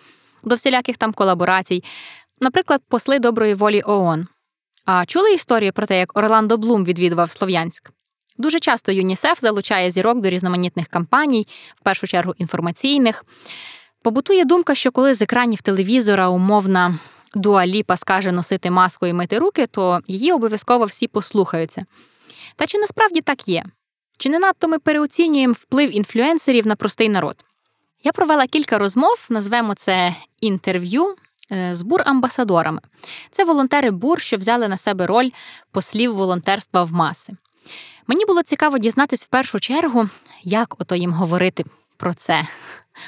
до 0.43 0.55
всіляких 0.55 0.97
там 0.97 1.13
колаборацій, 1.13 1.83
наприклад, 2.41 2.81
посли 2.87 3.19
доброї 3.19 3.53
волі 3.53 3.81
ООН. 3.85 4.27
А 4.85 5.05
чули 5.05 5.33
історію 5.33 5.73
про 5.73 5.85
те, 5.85 5.99
як 5.99 6.17
Орландо 6.17 6.57
Блум 6.57 6.85
відвідував 6.85 7.31
Слов'янськ? 7.31 7.91
Дуже 8.37 8.59
часто 8.59 8.91
ЮНІСЕФ 8.91 9.41
залучає 9.41 9.91
зірок 9.91 10.21
до 10.21 10.29
різноманітних 10.29 10.87
кампаній, 10.87 11.47
в 11.75 11.83
першу 11.83 12.07
чергу 12.07 12.33
інформаційних. 12.37 13.25
Побутує 14.05 14.45
думка, 14.45 14.75
що 14.75 14.91
коли 14.91 15.13
з 15.13 15.21
екранів 15.21 15.61
телевізора 15.61 16.29
умовна 16.29 16.99
дуаліпа 17.35 17.97
скаже 17.97 18.31
носити 18.31 18.71
маску 18.71 19.05
і 19.05 19.13
мити 19.13 19.39
руки, 19.39 19.67
то 19.67 19.99
її 20.07 20.31
обов'язково 20.31 20.85
всі 20.85 21.07
послухаються. 21.07 21.85
Та 22.55 22.65
чи 22.65 22.77
насправді 22.77 23.21
так 23.21 23.47
є? 23.47 23.63
Чи 24.17 24.29
не 24.29 24.39
надто 24.39 24.67
ми 24.67 24.79
переоцінюємо 24.79 25.53
вплив 25.57 25.95
інфлюенсерів 25.95 26.67
на 26.67 26.75
простий 26.75 27.09
народ? 27.09 27.35
Я 28.03 28.11
провела 28.11 28.47
кілька 28.47 28.77
розмов, 28.77 29.25
назвемо 29.29 29.73
це 29.73 30.15
інтерв'ю 30.41 31.15
е, 31.51 31.75
з 31.75 31.81
бур-амбасадорами. 31.81 32.79
Це 33.31 33.45
волонтери 33.45 33.91
бур, 33.91 34.21
що 34.21 34.37
взяли 34.37 34.67
на 34.67 34.77
себе 34.77 35.05
роль 35.07 35.29
послів 35.71 36.15
волонтерства 36.15 36.83
в 36.83 36.93
маси. 36.93 37.33
Мені 38.07 38.25
було 38.25 38.43
цікаво 38.43 38.77
дізнатись 38.77 39.25
в 39.25 39.27
першу 39.27 39.59
чергу, 39.59 40.09
як 40.43 40.81
ото 40.81 40.95
їм 40.95 41.11
говорити 41.11 41.65
про 41.97 42.13
це, 42.13 42.47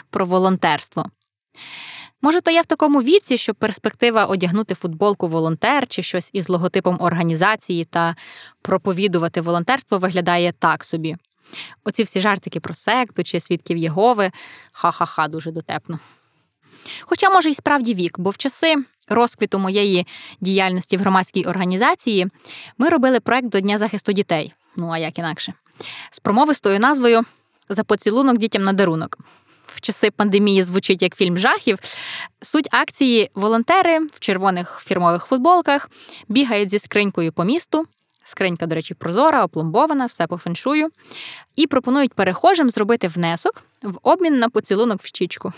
про 0.09 0.25
волонтерство. 0.25 1.05
Може, 2.21 2.41
то 2.41 2.51
я 2.51 2.61
в 2.61 2.65
такому 2.65 3.01
віці, 3.01 3.37
що 3.37 3.53
перспектива 3.53 4.25
одягнути 4.25 4.75
футболку 4.75 5.27
волонтер 5.27 5.87
чи 5.87 6.03
щось 6.03 6.29
із 6.33 6.49
логотипом 6.49 6.97
організації 6.99 7.85
та 7.85 8.15
проповідувати 8.61 9.41
волонтерство 9.41 9.97
виглядає 9.97 10.51
так 10.51 10.83
собі. 10.83 11.15
Оці 11.83 12.03
всі 12.03 12.21
жартики 12.21 12.59
про 12.59 12.73
секту 12.73 13.23
чи 13.23 13.39
свідків 13.39 13.77
Єгови 13.77 14.31
ха-ха-ха, 14.71 15.27
дуже 15.27 15.51
дотепно. 15.51 15.99
Хоча, 17.01 17.29
може, 17.29 17.49
і 17.49 17.53
справді 17.53 17.93
вік, 17.93 18.19
бо 18.19 18.29
в 18.29 18.37
часи 18.37 18.75
розквіту 19.07 19.59
моєї 19.59 20.07
діяльності 20.41 20.97
в 20.97 20.99
громадській 20.99 21.43
організації 21.43 22.27
ми 22.77 22.89
робили 22.89 23.19
проект 23.19 23.49
до 23.49 23.59
Дня 23.59 23.77
захисту 23.77 24.13
дітей. 24.13 24.53
Ну 24.75 24.89
а 24.89 24.97
як 24.97 25.19
інакше, 25.19 25.53
з 26.11 26.19
промовистою 26.19 26.79
назвою 26.79 27.23
За 27.69 27.83
поцілунок 27.83 28.37
дітям 28.37 28.61
на 28.61 28.73
дарунок 28.73 29.17
в 29.77 29.81
часи 29.81 30.11
пандемії 30.11 30.63
звучить 30.63 31.01
як 31.01 31.15
фільм 31.15 31.37
жахів. 31.37 31.77
Суть 32.41 32.67
акції 32.71 33.29
волонтери 33.35 33.99
в 33.99 34.19
червоних 34.19 34.81
фірмових 34.85 35.25
футболках 35.25 35.89
бігають 36.27 36.69
зі 36.69 36.79
скринькою 36.79 37.31
по 37.31 37.43
місту. 37.43 37.85
Скринька, 38.23 38.65
до 38.65 38.75
речі, 38.75 38.93
прозора, 38.93 39.43
опломбована, 39.43 40.05
все 40.05 40.27
по 40.27 40.37
феншую. 40.37 40.89
І 41.55 41.67
пропонують 41.67 42.13
перехожим 42.13 42.69
зробити 42.69 43.07
внесок 43.07 43.63
в 43.83 43.97
обмін 44.03 44.39
на 44.39 44.49
поцілунок 44.49 45.01
в 45.01 45.05
щічку. 45.05 45.53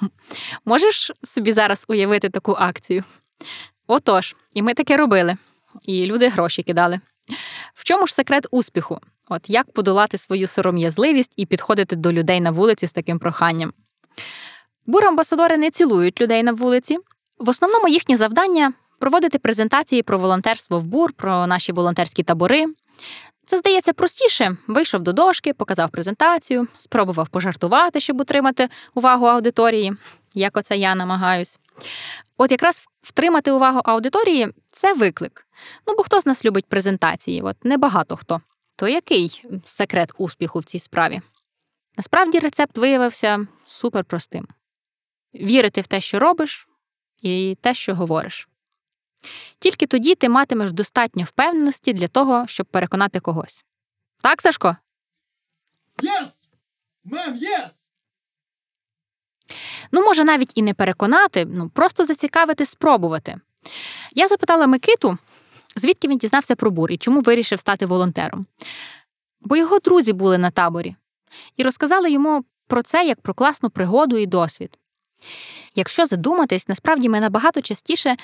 Можеш 0.64 1.12
собі 1.24 1.52
зараз 1.52 1.84
уявити 1.88 2.28
таку 2.28 2.56
акцію? 2.58 3.04
Отож, 3.86 4.36
і 4.54 4.62
ми 4.62 4.74
таке 4.74 4.96
робили, 4.96 5.36
і 5.82 6.06
люди 6.06 6.28
гроші 6.28 6.62
кидали. 6.62 7.00
В 7.74 7.84
чому 7.84 8.06
ж 8.06 8.14
секрет 8.14 8.46
успіху? 8.50 9.00
От 9.28 9.50
як 9.50 9.72
подолати 9.72 10.18
свою 10.18 10.46
сором'язливість 10.46 11.32
і 11.36 11.46
підходити 11.46 11.96
до 11.96 12.12
людей 12.12 12.40
на 12.40 12.50
вулиці 12.50 12.86
з 12.86 12.92
таким 12.92 13.18
проханням? 13.18 13.72
Бур-амбасадори 14.86 15.56
не 15.56 15.70
цілують 15.70 16.20
людей 16.20 16.42
на 16.42 16.52
вулиці. 16.52 16.98
В 17.38 17.48
основному 17.48 17.88
їхнє 17.88 18.16
завдання 18.16 18.72
проводити 18.98 19.38
презентації 19.38 20.02
про 20.02 20.18
волонтерство 20.18 20.78
в 20.78 20.86
бур, 20.86 21.12
про 21.12 21.46
наші 21.46 21.72
волонтерські 21.72 22.22
табори. 22.22 22.66
Це 23.46 23.58
здається 23.58 23.92
простіше. 23.92 24.56
Вийшов 24.66 25.00
до 25.00 25.12
дошки, 25.12 25.52
показав 25.52 25.90
презентацію, 25.90 26.66
спробував 26.74 27.28
пожартувати, 27.28 28.00
щоб 28.00 28.20
утримати 28.20 28.68
увагу 28.94 29.26
аудиторії, 29.26 29.92
як 30.34 30.56
оце 30.56 30.76
я 30.76 30.94
намагаюсь. 30.94 31.58
От 32.36 32.50
якраз 32.50 32.84
втримати 33.02 33.52
увагу 33.52 33.80
аудиторії 33.84 34.48
це 34.72 34.92
виклик. 34.92 35.46
Ну 35.86 35.94
бо 35.96 36.02
хто 36.02 36.20
з 36.20 36.26
нас 36.26 36.44
любить 36.44 36.66
презентації? 36.66 37.42
От 37.42 37.64
небагато 37.64 38.16
хто. 38.16 38.40
То 38.78 38.88
який 38.88 39.44
секрет 39.64 40.12
успіху 40.18 40.58
в 40.58 40.64
цій 40.64 40.78
справі? 40.78 41.20
Насправді 41.96 42.38
рецепт 42.38 42.78
виявився 42.78 43.46
суперпростим: 43.66 44.48
вірити 45.34 45.80
в 45.80 45.86
те, 45.86 46.00
що 46.00 46.18
робиш, 46.18 46.68
і 47.22 47.56
те, 47.60 47.74
що 47.74 47.94
говориш. 47.94 48.48
Тільки 49.58 49.86
тоді 49.86 50.14
ти 50.14 50.28
матимеш 50.28 50.72
достатньо 50.72 51.24
впевненості 51.24 51.92
для 51.92 52.08
того, 52.08 52.46
щоб 52.46 52.66
переконати 52.66 53.20
когось. 53.20 53.64
Так, 54.20 54.42
Сашко? 54.42 54.76
Yes! 55.96 56.28
Мам, 57.04 57.34
yes! 57.34 57.70
Ну, 59.92 60.04
може, 60.04 60.24
навіть 60.24 60.52
і 60.54 60.62
не 60.62 60.74
переконати, 60.74 61.44
ну 61.44 61.68
просто 61.68 62.04
зацікавити, 62.04 62.66
спробувати. 62.66 63.40
Я 64.12 64.28
запитала 64.28 64.66
Микиту, 64.66 65.18
звідки 65.76 66.08
він 66.08 66.18
дізнався 66.18 66.56
про 66.56 66.70
бур 66.70 66.90
і 66.90 66.96
чому 66.96 67.20
вирішив 67.20 67.60
стати 67.60 67.86
волонтером. 67.86 68.46
Бо 69.40 69.56
його 69.56 69.78
друзі 69.78 70.12
були 70.12 70.38
на 70.38 70.50
таборі 70.50 70.96
і 71.56 71.62
розказали 71.62 72.10
йому 72.10 72.44
про 72.66 72.82
це 72.82 73.06
як 73.06 73.20
про 73.20 73.34
класну 73.34 73.70
пригоду 73.70 74.16
і 74.16 74.26
досвід. 74.26 74.78
Якщо 75.74 76.06
задуматись, 76.06 76.68
насправді 76.68 77.08
ми 77.08 77.20
набагато 77.20 77.62
частіше 77.62 78.16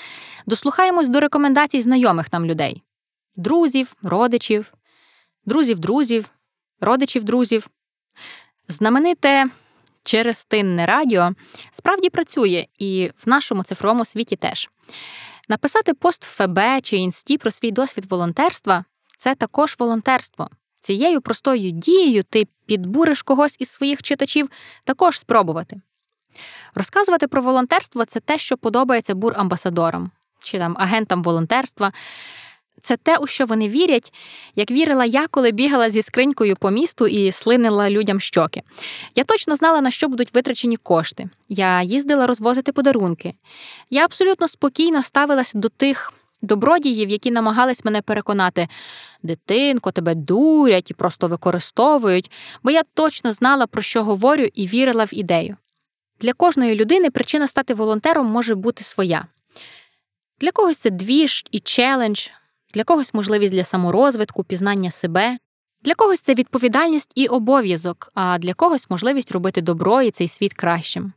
дослухаємось 0.46 1.09
до 1.09 1.20
рекомендацій 1.20 1.83
знайомих 1.83 2.33
нам 2.33 2.46
людей 2.46 2.83
друзів, 3.37 3.96
родичів, 4.02 4.74
друзів 5.46 5.78
друзів, 5.78 6.30
родичів 6.80 7.24
друзів. 7.24 7.68
Знамените 8.68 9.46
через 10.04 10.44
тинне 10.44 10.87
радіо 10.87 11.30
справді 11.72 12.11
працює 12.11 12.66
і 12.78 13.11
в 13.16 13.28
нашому 13.28 13.62
цифровому 13.62 14.04
світі 14.04 14.37
теж. 14.37 14.70
Написати 15.48 15.94
пост 15.94 16.24
в 16.24 16.28
ФБ 16.28 16.59
чи 16.83 16.96
інсті 16.96 17.38
про 17.38 17.50
свій 17.50 17.70
досвід 17.70 18.04
волонтерства 18.04 18.85
це 19.16 19.35
також 19.35 19.76
волонтерство. 19.78 20.50
Цією 20.80 21.20
простою 21.20 21.70
дією 21.70 22.22
ти 22.22 22.46
підбуриш 22.66 23.22
когось 23.22 23.57
із 23.59 23.68
своїх 23.68 24.02
читачів 24.02 24.50
також 24.85 25.18
спробувати. 25.18 25.80
Розказувати 26.74 27.28
про 27.28 27.42
волонтерство 27.42 28.04
це 28.04 28.20
те, 28.20 28.38
що 28.38 28.57
подобається 28.57 29.14
бур-амбасадорам 29.14 30.11
чи 30.42 30.59
там 30.59 30.76
агентам 30.78 31.22
волонтерства. 31.22 31.92
Це 32.85 32.97
те, 32.97 33.16
у 33.16 33.27
що 33.27 33.47
вони 33.47 33.68
вірять, 33.68 34.12
як 34.57 34.70
вірила 34.70 35.05
я, 35.05 35.27
коли 35.27 35.51
бігала 35.51 35.90
зі 35.90 36.03
скринькою 36.03 36.57
по 36.57 36.70
місту 36.70 37.07
і 37.07 37.33
слинила 37.33 37.90
людям 37.90 38.20
щоки. 38.20 38.62
Я 39.14 39.25
точно 39.25 39.57
знала, 39.57 39.81
на 39.81 39.90
що 39.90 40.09
будуть 40.09 40.35
витрачені 40.35 40.77
кошти. 40.77 41.29
Я 41.49 41.83
їздила 41.83 42.27
розвозити 42.27 42.73
подарунки. 42.73 43.35
Я 43.90 44.05
абсолютно 44.05 44.49
спокійно 44.49 45.03
ставилася 45.03 45.59
до 45.59 45.68
тих 45.68 46.12
добродіїв, 46.42 47.11
які 47.11 47.31
намагались 47.31 47.85
мене 47.85 48.03
переконати, 48.03 48.68
дитинко, 49.23 49.90
тебе 49.90 50.14
дурять 50.14 50.90
і 50.90 50.94
просто 50.94 51.29
використовують, 51.29 52.31
бо 52.62 52.70
я 52.70 52.83
точно 52.94 53.33
знала, 53.33 53.66
про 53.66 53.83
що 53.83 54.05
говорю, 54.05 54.47
і 54.55 54.66
вірила 54.66 55.05
в 55.05 55.14
ідею. 55.14 55.57
Для 56.20 56.33
кожної 56.33 56.75
людини 56.75 57.11
причина 57.11 57.49
стати 57.49 57.75
волонтером 57.75 58.27
може 58.27 58.55
бути 58.55 58.85
своя. 58.85 59.27
Для 60.40 60.51
когось 60.51 60.77
це 60.77 60.90
двіж 60.90 61.44
і 61.51 61.61
челендж, 61.61 62.29
для 62.74 62.84
когось 62.84 63.14
можливість 63.14 63.52
для 63.52 63.64
саморозвитку, 63.64 64.44
пізнання 64.44 64.90
себе, 64.90 65.38
для 65.82 65.94
когось 65.94 66.20
це 66.20 66.34
відповідальність 66.34 67.12
і 67.14 67.26
обов'язок, 67.26 68.10
а 68.14 68.38
для 68.38 68.54
когось 68.54 68.90
можливість 68.90 69.32
робити 69.32 69.60
добро 69.60 70.02
і 70.02 70.10
цей 70.10 70.28
світ 70.28 70.54
кращим. 70.54 71.12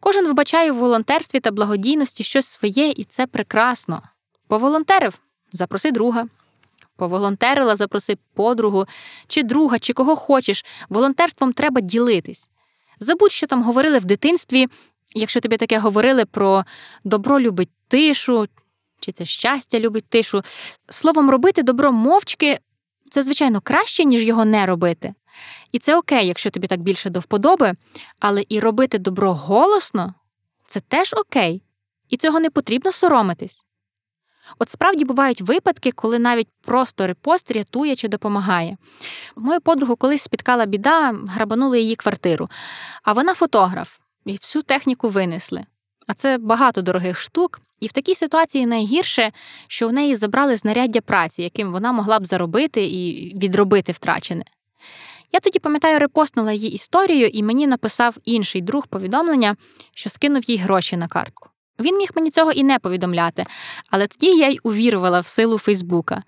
Кожен 0.00 0.28
вбачає 0.28 0.72
в 0.72 0.76
волонтерстві 0.76 1.40
та 1.40 1.50
благодійності 1.50 2.24
щось 2.24 2.46
своє, 2.46 2.90
і 2.96 3.04
це 3.04 3.26
прекрасно. 3.26 4.02
Поволонтерив 4.48 5.20
запроси 5.52 5.90
друга. 5.90 6.26
Поволонтерила, 6.96 7.76
запроси 7.76 8.18
подругу, 8.34 8.86
чи 9.28 9.42
друга, 9.42 9.78
чи 9.78 9.92
кого 9.92 10.16
хочеш. 10.16 10.64
Волонтерством 10.88 11.52
треба 11.52 11.80
ділитись. 11.80 12.48
Забудь, 13.00 13.32
що 13.32 13.46
там 13.46 13.62
говорили 13.62 13.98
в 13.98 14.04
дитинстві, 14.04 14.68
якщо 15.14 15.40
тобі 15.40 15.56
таке 15.56 15.78
говорили 15.78 16.24
про 16.24 16.64
добро 17.04 17.40
любить 17.40 17.70
тишу, 17.88 18.46
чи 19.00 19.12
це 19.12 19.24
щастя 19.24 19.80
любить 19.80 20.08
тишу. 20.08 20.42
Словом, 20.90 21.30
робити 21.30 21.62
добро 21.62 21.92
мовчки 21.92 22.58
це, 23.10 23.22
звичайно, 23.22 23.60
краще, 23.60 24.04
ніж 24.04 24.24
його 24.24 24.44
не 24.44 24.66
робити. 24.66 25.14
І 25.72 25.78
це 25.78 25.96
окей, 25.96 26.26
якщо 26.26 26.50
тобі 26.50 26.66
так 26.66 26.80
більше 26.80 27.10
до 27.10 27.20
вподоби, 27.20 27.72
але 28.18 28.44
і 28.48 28.60
робити 28.60 28.98
добро 28.98 29.34
голосно 29.34 30.14
це 30.66 30.80
теж 30.80 31.14
окей. 31.14 31.62
І 32.08 32.16
цього 32.16 32.40
не 32.40 32.50
потрібно 32.50 32.92
соромитись. 32.92 33.64
От 34.58 34.70
справді 34.70 35.04
бувають 35.04 35.40
випадки, 35.40 35.92
коли 35.92 36.18
навіть 36.18 36.48
просто 36.60 37.06
репост 37.06 37.50
рятує 37.50 37.96
чи 37.96 38.08
допомагає. 38.08 38.76
Мою 39.36 39.60
подругу 39.60 39.96
колись 39.96 40.22
спіткала 40.22 40.66
біда, 40.66 41.14
грабанули 41.28 41.80
її 41.80 41.96
квартиру, 41.96 42.50
а 43.02 43.12
вона 43.12 43.34
фотограф, 43.34 43.98
і 44.24 44.32
всю 44.32 44.62
техніку 44.62 45.08
винесли. 45.08 45.64
А 46.10 46.14
це 46.14 46.38
багато 46.38 46.82
дорогих 46.82 47.20
штук, 47.20 47.60
і 47.80 47.86
в 47.86 47.92
такій 47.92 48.14
ситуації 48.14 48.66
найгірше, 48.66 49.32
що 49.66 49.88
в 49.88 49.92
неї 49.92 50.16
забрали 50.16 50.56
знаряддя 50.56 51.00
праці, 51.00 51.42
яким 51.42 51.72
вона 51.72 51.92
могла 51.92 52.18
б 52.18 52.26
заробити 52.26 52.84
і 52.84 53.32
відробити 53.38 53.92
втрачене. 53.92 54.44
Я 55.32 55.40
тоді, 55.40 55.58
пам'ятаю, 55.58 55.98
репостнула 55.98 56.52
її 56.52 56.72
історію, 56.72 57.26
і 57.26 57.42
мені 57.42 57.66
написав 57.66 58.16
інший 58.24 58.60
друг 58.60 58.86
повідомлення, 58.86 59.56
що 59.94 60.10
скинув 60.10 60.50
їй 60.50 60.56
гроші 60.56 60.96
на 60.96 61.08
картку. 61.08 61.48
Він 61.80 61.98
міг 61.98 62.08
мені 62.14 62.30
цього 62.30 62.52
і 62.52 62.62
не 62.62 62.78
повідомляти, 62.78 63.44
але 63.90 64.06
тоді 64.06 64.36
я 64.36 64.48
й 64.48 64.60
увірувала 64.62 65.20
в 65.20 65.26
силу 65.26 65.58
Фейсбука. 65.58 66.22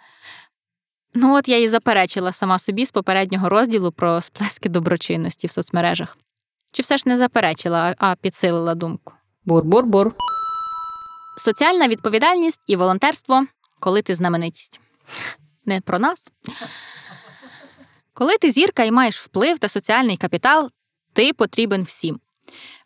Ну, 1.15 1.35
от 1.35 1.49
я 1.49 1.59
і 1.59 1.69
заперечила 1.69 2.33
сама 2.33 2.59
собі 2.59 2.87
з 2.87 2.91
попереднього 2.91 3.49
розділу 3.49 3.93
про 3.93 4.21
сплески 4.21 4.69
доброчинності 4.69 5.47
в 5.47 5.51
соцмережах. 5.51 6.19
Чи 6.73 6.83
все 6.83 6.97
ж 6.97 7.03
не 7.07 7.17
заперечила, 7.17 7.95
а 7.99 8.15
підсилила 8.15 8.75
думку? 8.75 9.13
Бур-бур-бур. 9.45 10.15
Соціальна 11.37 11.89
відповідальність 11.89 12.61
і 12.67 12.77
волонтерство, 12.77 13.47
коли 13.81 14.03
ти 14.03 14.15
знаменитість. 14.15 14.81
Не 15.67 15.81
про 15.81 15.99
нас. 15.99 16.31
Коли 18.15 18.37
ти 18.37 18.51
зірка 18.51 18.85
і 18.85 18.91
маєш 18.91 19.21
вплив 19.21 19.59
та 19.59 19.69
соціальний 19.69 20.17
капітал, 20.17 20.71
ти 21.13 21.33
потрібен 21.33 21.83
всім. 21.83 22.21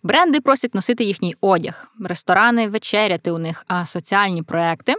Бренди 0.02 0.40
просять 0.40 0.74
носити 0.74 1.04
їхній 1.04 1.36
одяг, 1.40 1.88
ресторани 2.04 2.68
вечеряти 2.68 3.30
у 3.30 3.38
них, 3.38 3.64
а 3.68 3.86
соціальні 3.86 4.42
проекти 4.42 4.94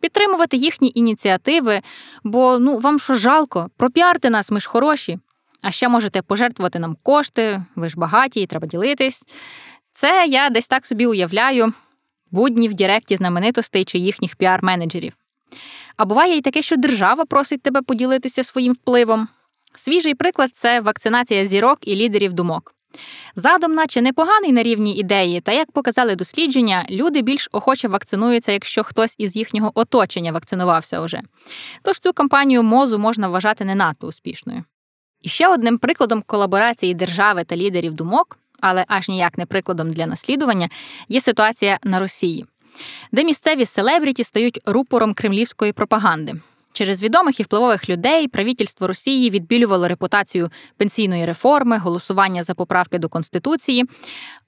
підтримувати 0.00 0.56
їхні 0.56 0.92
ініціативи, 0.94 1.80
бо 2.24 2.58
ну 2.58 2.78
вам 2.78 2.98
що 2.98 3.14
жалко, 3.14 3.70
пропіарте 3.76 4.30
нас, 4.30 4.50
ми 4.50 4.60
ж 4.60 4.68
хороші. 4.68 5.18
А 5.62 5.70
ще 5.70 5.88
можете 5.88 6.22
пожертвувати 6.22 6.78
нам 6.78 6.96
кошти, 7.02 7.62
ви 7.76 7.88
ж 7.88 7.96
багаті, 7.96 8.30
і 8.34 8.46
треба 8.46 8.66
ділитись. 8.66 9.22
Це 10.00 10.26
я 10.28 10.50
десь 10.50 10.66
так 10.66 10.86
собі 10.86 11.06
уявляю 11.06 11.72
будні 12.30 12.68
в 12.68 12.72
Діректі 12.72 13.16
знаменитостей 13.16 13.84
чи 13.84 13.98
їхніх 13.98 14.36
піар-менеджерів. 14.36 15.12
А 15.96 16.04
буває 16.04 16.36
і 16.36 16.40
таке, 16.40 16.62
що 16.62 16.76
держава 16.76 17.24
просить 17.24 17.62
тебе 17.62 17.82
поділитися 17.82 18.44
своїм 18.44 18.72
впливом. 18.72 19.28
Свіжий 19.74 20.14
приклад 20.14 20.50
це 20.54 20.80
вакцинація 20.80 21.46
зірок 21.46 21.78
і 21.82 21.96
лідерів 21.96 22.32
думок. 22.32 22.74
Задум, 23.34 23.74
наче 23.74 24.02
непоганий 24.02 24.52
на 24.52 24.62
рівні 24.62 24.96
ідеї, 24.96 25.40
та 25.40 25.52
як 25.52 25.72
показали 25.72 26.16
дослідження, 26.16 26.86
люди 26.90 27.22
більш 27.22 27.48
охоче 27.52 27.88
вакцинуються, 27.88 28.52
якщо 28.52 28.84
хтось 28.84 29.14
із 29.18 29.36
їхнього 29.36 29.72
оточення 29.74 30.32
вакцинувався 30.32 31.00
уже. 31.00 31.20
Тож 31.82 31.98
цю 31.98 32.12
кампанію 32.12 32.62
мозу 32.62 32.98
можна 32.98 33.28
вважати 33.28 33.64
не 33.64 33.74
надто 33.74 34.06
успішною. 34.06 34.64
І 35.22 35.28
ще 35.28 35.48
одним 35.48 35.78
прикладом 35.78 36.22
колаборації 36.26 36.94
держави 36.94 37.44
та 37.44 37.56
лідерів 37.56 37.92
думок, 37.92 38.38
але 38.60 38.84
аж 38.88 39.08
ніяк 39.08 39.38
не 39.38 39.46
прикладом 39.46 39.92
для 39.92 40.06
наслідування, 40.06 40.68
є 41.08 41.20
ситуація 41.20 41.78
на 41.84 41.98
Росії, 41.98 42.46
де 43.12 43.24
місцеві 43.24 43.66
селебріті 43.66 44.24
стають 44.24 44.60
рупором 44.66 45.14
кремлівської 45.14 45.72
пропаганди. 45.72 46.34
Через 46.72 47.02
відомих 47.02 47.40
і 47.40 47.42
впливових 47.42 47.88
людей 47.88 48.28
правительство 48.28 48.86
Росії 48.86 49.30
відбілювало 49.30 49.88
репутацію 49.88 50.50
пенсійної 50.76 51.26
реформи, 51.26 51.78
голосування 51.78 52.42
за 52.42 52.54
поправки 52.54 52.98
до 52.98 53.08
конституції, 53.08 53.84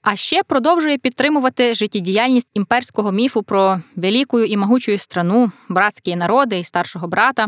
а 0.01 0.15
ще 0.15 0.43
продовжує 0.43 0.97
підтримувати 0.97 1.73
життєдіяльність 1.73 2.47
імперського 2.53 3.11
міфу 3.11 3.43
про 3.43 3.81
велику 3.95 4.39
і 4.39 4.57
могучу 4.57 4.97
страну, 4.97 5.51
братські 5.69 6.15
народи 6.15 6.59
і 6.59 6.63
старшого 6.63 7.07
брата. 7.07 7.47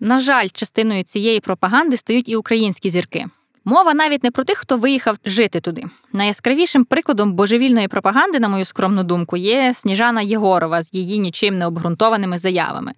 На 0.00 0.20
жаль, 0.20 0.48
частиною 0.52 1.02
цієї 1.02 1.40
пропаганди 1.40 1.96
стають 1.96 2.28
і 2.28 2.36
українські 2.36 2.90
зірки. 2.90 3.26
Мова 3.68 3.94
навіть 3.94 4.24
не 4.24 4.30
про 4.30 4.44
тих, 4.44 4.58
хто 4.58 4.76
виїхав 4.76 5.16
жити 5.24 5.60
туди. 5.60 5.82
Найяскравішим 6.12 6.84
прикладом 6.84 7.32
божевільної 7.32 7.88
пропаганди, 7.88 8.40
на 8.40 8.48
мою 8.48 8.64
скромну 8.64 9.02
думку, 9.02 9.36
є 9.36 9.72
Сніжана 9.72 10.22
Єгорова 10.22 10.82
з 10.82 10.94
її 10.94 11.18
нічим 11.18 11.54
не 11.54 11.66
обґрунтованими 11.66 12.38
заявами. 12.38 12.92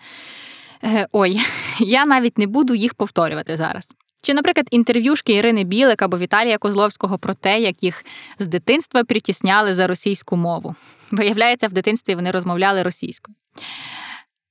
Е, 0.85 1.07
ой, 1.12 1.40
я 1.78 2.07
навіть 2.07 2.38
не 2.38 2.46
буду 2.46 2.74
їх 2.74 2.94
повторювати 2.94 3.57
зараз. 3.57 3.88
Чи, 4.22 4.35
наприклад, 4.35 4.66
інтерв'юшки 4.70 5.33
Ірини 5.33 5.64
Білик 5.64 6.02
або 6.02 6.18
Віталія 6.18 6.59
Козловського 6.59 7.18
про 7.18 7.35
те, 7.35 7.61
як 7.61 7.83
їх 7.83 8.04
з 8.38 8.46
дитинства 8.46 9.04
притісняли 9.04 9.74
за 9.74 9.87
російську 9.87 10.37
мову. 10.37 10.74
Виявляється, 11.11 11.68
в 11.68 11.72
дитинстві 11.72 12.14
вони 12.14 12.31
розмовляли 12.31 12.83
російською. 12.83 13.35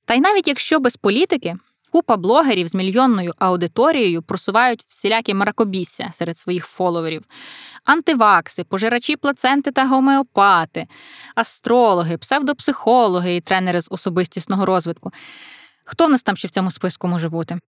Та 0.04 0.14
й 0.14 0.20
навіть 0.20 0.48
якщо 0.48 0.80
без 0.80 0.96
політики, 0.96 1.56
купа 1.90 2.16
блогерів 2.16 2.68
з 2.68 2.74
мільйонною 2.74 3.34
аудиторією 3.38 4.22
просувають 4.22 4.84
всілякі 4.88 5.34
маракобісся 5.34 6.10
серед 6.12 6.38
своїх 6.38 6.66
фоловерів, 6.66 7.24
антивакси, 7.84 8.64
пожирачі 8.64 9.16
плаценти 9.16 9.70
та 9.70 9.86
гомеопати, 9.86 10.86
астрологи, 11.34 12.18
псевдопсихологи 12.18 13.36
і 13.36 13.40
тренери 13.40 13.80
з 13.80 13.86
особистісного 13.90 14.66
розвитку. 14.66 15.10
Хто 15.84 16.06
в 16.06 16.10
нас 16.10 16.22
там 16.22 16.36
ще 16.36 16.48
в 16.48 16.50
цьому 16.50 16.70
списку 16.70 17.08
може 17.08 17.28
бути? 17.28 17.58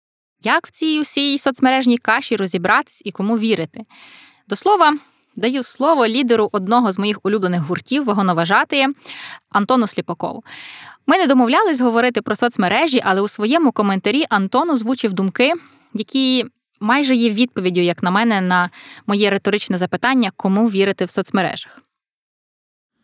Як 0.42 0.66
в 0.66 0.70
цій 0.70 1.00
усій 1.00 1.38
соцмережній 1.38 1.98
каші 1.98 2.36
розібратись 2.36 3.02
і 3.04 3.10
кому 3.10 3.38
вірити? 3.38 3.80
До 4.48 4.56
слова, 4.56 4.96
даю 5.36 5.62
слово 5.62 6.06
лідеру 6.06 6.48
одного 6.52 6.92
з 6.92 6.98
моїх 6.98 7.18
улюблених 7.22 7.62
гуртів 7.62 8.04
вагоноважатиє 8.04 8.88
Антону 9.50 9.86
Сліпакову. 9.86 10.44
Ми 11.06 11.18
не 11.18 11.26
домовлялись 11.26 11.80
говорити 11.80 12.22
про 12.22 12.36
соцмережі, 12.36 13.02
але 13.04 13.20
у 13.20 13.28
своєму 13.28 13.72
коментарі 13.72 14.24
Антон 14.28 14.70
озвучив 14.70 15.12
думки, 15.12 15.52
які 15.94 16.46
майже 16.80 17.14
є 17.14 17.30
відповіддю, 17.30 17.80
як 17.80 18.02
на 18.02 18.10
мене, 18.10 18.40
на 18.40 18.70
моє 19.06 19.30
риторичне 19.30 19.78
запитання, 19.78 20.30
кому 20.36 20.68
вірити 20.68 21.04
в 21.04 21.10
соцмережах. 21.10 21.80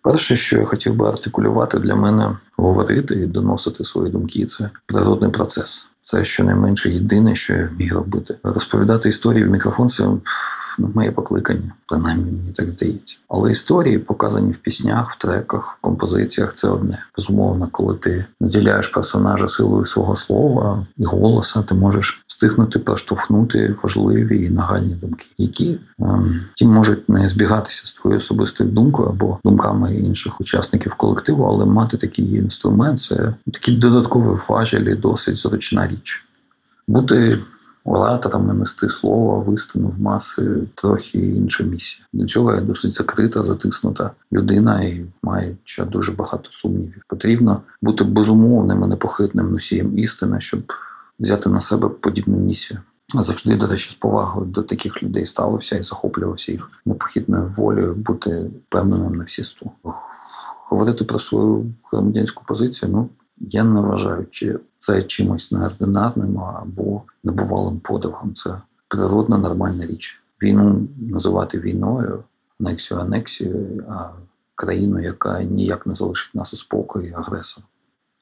Перше, 0.03 0.37
що 0.37 0.57
я 0.57 0.65
хотів 0.65 0.95
би 0.95 1.09
артикулювати 1.09 1.79
для 1.79 1.95
мене, 1.95 2.37
говорити 2.57 3.15
і 3.15 3.27
доносити 3.27 3.85
свої 3.85 4.12
думки, 4.12 4.47
це 4.47 4.71
природний 4.87 5.31
процес. 5.31 5.87
Це 6.03 6.25
щонайменше 6.25 6.91
єдине, 6.91 7.35
що 7.35 7.55
я 7.55 7.69
вмію 7.73 7.95
робити. 7.95 8.39
Розповідати 8.43 9.09
історії 9.09 9.45
в 9.45 9.51
мікрофон 9.51 9.89
це 9.89 10.05
моє 10.79 11.11
покликання, 11.11 11.73
принаймні 11.87 12.25
мені 12.25 12.53
так 12.55 12.73
здається. 12.73 13.17
Але 13.29 13.51
історії, 13.51 13.99
показані 13.99 14.53
в 14.53 14.57
піснях, 14.57 15.12
в 15.12 15.19
треках, 15.19 15.77
в 15.79 15.81
композиціях, 15.81 16.55
це 16.55 16.69
одне. 16.69 16.99
Безумовно, 17.17 17.69
коли 17.73 17.95
ти 17.95 18.25
наділяєш 18.41 18.89
персонажа 18.89 19.49
силою 19.49 19.85
свого 19.85 20.17
слова 20.17 20.87
і 20.97 21.05
голоса, 21.05 21.62
ти 21.62 21.75
можеш 21.75 22.25
встигнути 22.27 22.79
проштовхнути 22.79 23.75
важливі 23.83 24.47
і 24.47 24.51
нагальні 24.51 24.95
думки, 24.95 25.27
які 25.39 25.79
ем, 26.01 26.41
ті 26.55 26.67
можуть 26.67 27.09
не 27.09 27.29
збігатися 27.29 27.87
з 27.87 27.93
твоєю 27.93 28.19
особистою 28.19 28.71
думкою 28.71 29.09
або 29.09 29.39
думками 29.45 29.95
інших 29.95 30.41
учасників 30.41 30.95
колективу, 30.95 31.45
але 31.45 31.65
мати 31.65 31.97
такий 31.97 32.35
інструмент 32.35 33.01
це 33.01 33.35
такий 33.53 33.77
додатковий 33.77 34.39
важель 34.49 34.81
і 34.81 34.95
досить 34.95 35.39
зручна 35.39 35.89
річ. 35.89 36.25
Бути 36.89 37.39
ораторами 37.87 38.53
нести 38.53 38.88
слово, 38.88 39.40
вистину 39.40 39.88
в 39.88 40.01
маси 40.01 40.68
трохи 40.75 41.18
інша 41.18 41.64
місія. 41.64 42.07
До 42.12 42.27
цього 42.27 42.55
я 42.55 42.61
досить 42.61 42.94
закрита, 42.94 43.42
затиснута 43.42 44.11
людина 44.33 44.83
і 44.83 45.07
ще 45.64 45.85
дуже 45.85 46.12
багато 46.12 46.49
сумнівів. 46.51 47.03
Потрібно 47.09 47.62
бути 47.83 48.05
безумовним 48.05 48.85
і 48.85 48.87
непохитним 48.87 49.53
носієм 49.53 49.99
істини, 49.99 50.40
щоб 50.40 50.72
взяти 51.20 51.51
на 51.51 51.61
себе 51.61 51.88
подібну 51.88 52.37
місію. 52.37 52.81
Завжди, 53.14 53.57
до 53.57 53.66
речі, 53.66 53.90
з 53.90 53.94
повагою 53.94 54.46
до 54.46 54.62
таких 54.62 55.03
людей 55.03 55.27
ставився 55.27 55.77
і 55.77 55.83
захоплювався 55.83 56.53
їх 56.53 56.70
непохитною 56.87 57.55
волею, 57.57 57.94
бути 57.94 58.51
впевненим 58.68 59.14
на 59.14 59.25
всі 59.25 59.44
сто. 59.44 59.70
Говорити 60.68 61.05
про 61.05 61.18
свою 61.18 61.66
громадянську 61.92 62.44
позицію, 62.46 62.92
ну 62.92 63.09
я 63.38 63.64
не 63.64 63.81
вважаю, 63.81 64.27
чи 64.31 64.59
це 64.79 65.03
чимось 65.03 65.53
неординарним 65.53 66.38
або 66.38 67.03
небувалим 67.25 67.79
подивом. 67.81 68.35
Це 68.35 68.61
природна 68.88 69.38
нормальна 69.38 69.87
річ. 69.87 70.22
Війну 70.42 70.88
називати 70.99 71.61
війною, 71.61 72.25
анексію 72.61 73.01
анексією, 73.01 73.85
а 73.88 74.09
країну, 74.55 75.03
яка 75.03 75.42
ніяк 75.42 75.87
не 75.87 75.94
залишить 75.94 76.35
нас 76.35 76.55
у 76.55 76.57
спокої, 76.57 77.12
агресор. 77.12 77.64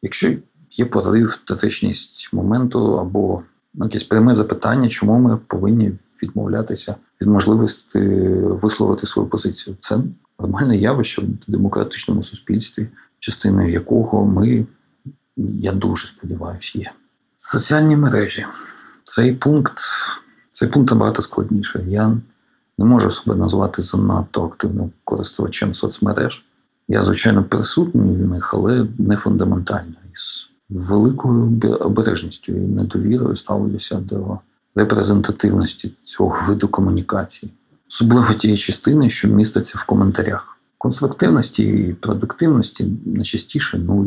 Якщо 0.02 0.32
є 0.70 0.84
порив, 0.84 1.36
тетичність 1.36 2.32
моменту 2.32 2.98
або 2.98 3.42
якесь 3.74 4.04
пряме 4.04 4.34
запитання, 4.34 4.88
чому 4.88 5.18
ми 5.18 5.36
повинні 5.36 5.92
відмовлятися 6.22 6.94
від 7.20 7.28
можливості 7.28 7.98
висловити 8.38 9.06
свою 9.06 9.28
позицію, 9.28 9.76
це 9.80 9.98
нормальне 10.40 10.76
явище 10.76 11.22
в 11.22 11.50
демократичному 11.50 12.22
суспільстві, 12.22 12.88
частиною 13.18 13.72
якого 13.72 14.26
ми 14.26 14.66
я 15.36 15.72
дуже 15.72 16.06
сподіваюся, 16.06 16.78
є. 16.78 16.92
Соціальні 17.36 17.96
мережі. 17.96 18.46
Цей 19.04 19.32
пункт 19.32 19.80
цей 20.54 20.68
пункт 20.68 20.90
набагато 20.90 21.22
складніше. 21.22 21.84
Я 21.88 22.16
не 22.78 22.84
можу 22.84 23.10
себе 23.10 23.34
назвати 23.34 23.82
занадто 23.82 24.44
активним 24.44 24.90
користувачем 25.04 25.74
соцмереж. 25.74 26.44
Я, 26.88 27.02
звичайно, 27.02 27.44
присутній 27.44 28.16
в 28.16 28.28
них, 28.28 28.54
але 28.54 28.86
не 28.98 29.16
фундаментально. 29.16 29.94
Із 30.14 30.48
великою 30.68 31.60
обережністю 31.80 32.52
і 32.52 32.60
недовірою 32.60 33.36
ставлюся 33.36 33.96
до 33.96 34.38
репрезентативності 34.74 35.92
цього 36.04 36.38
виду 36.48 36.68
комунікації, 36.68 37.52
особливо 37.88 38.34
тієї 38.34 38.56
частини, 38.56 39.10
що 39.10 39.28
міститься 39.28 39.78
в 39.78 39.84
коментарях. 39.84 40.53
Конструктивності 40.84 41.64
і 41.64 41.92
продуктивності 41.92 42.86
найчастіше 43.06 43.78
нуль 43.78 44.06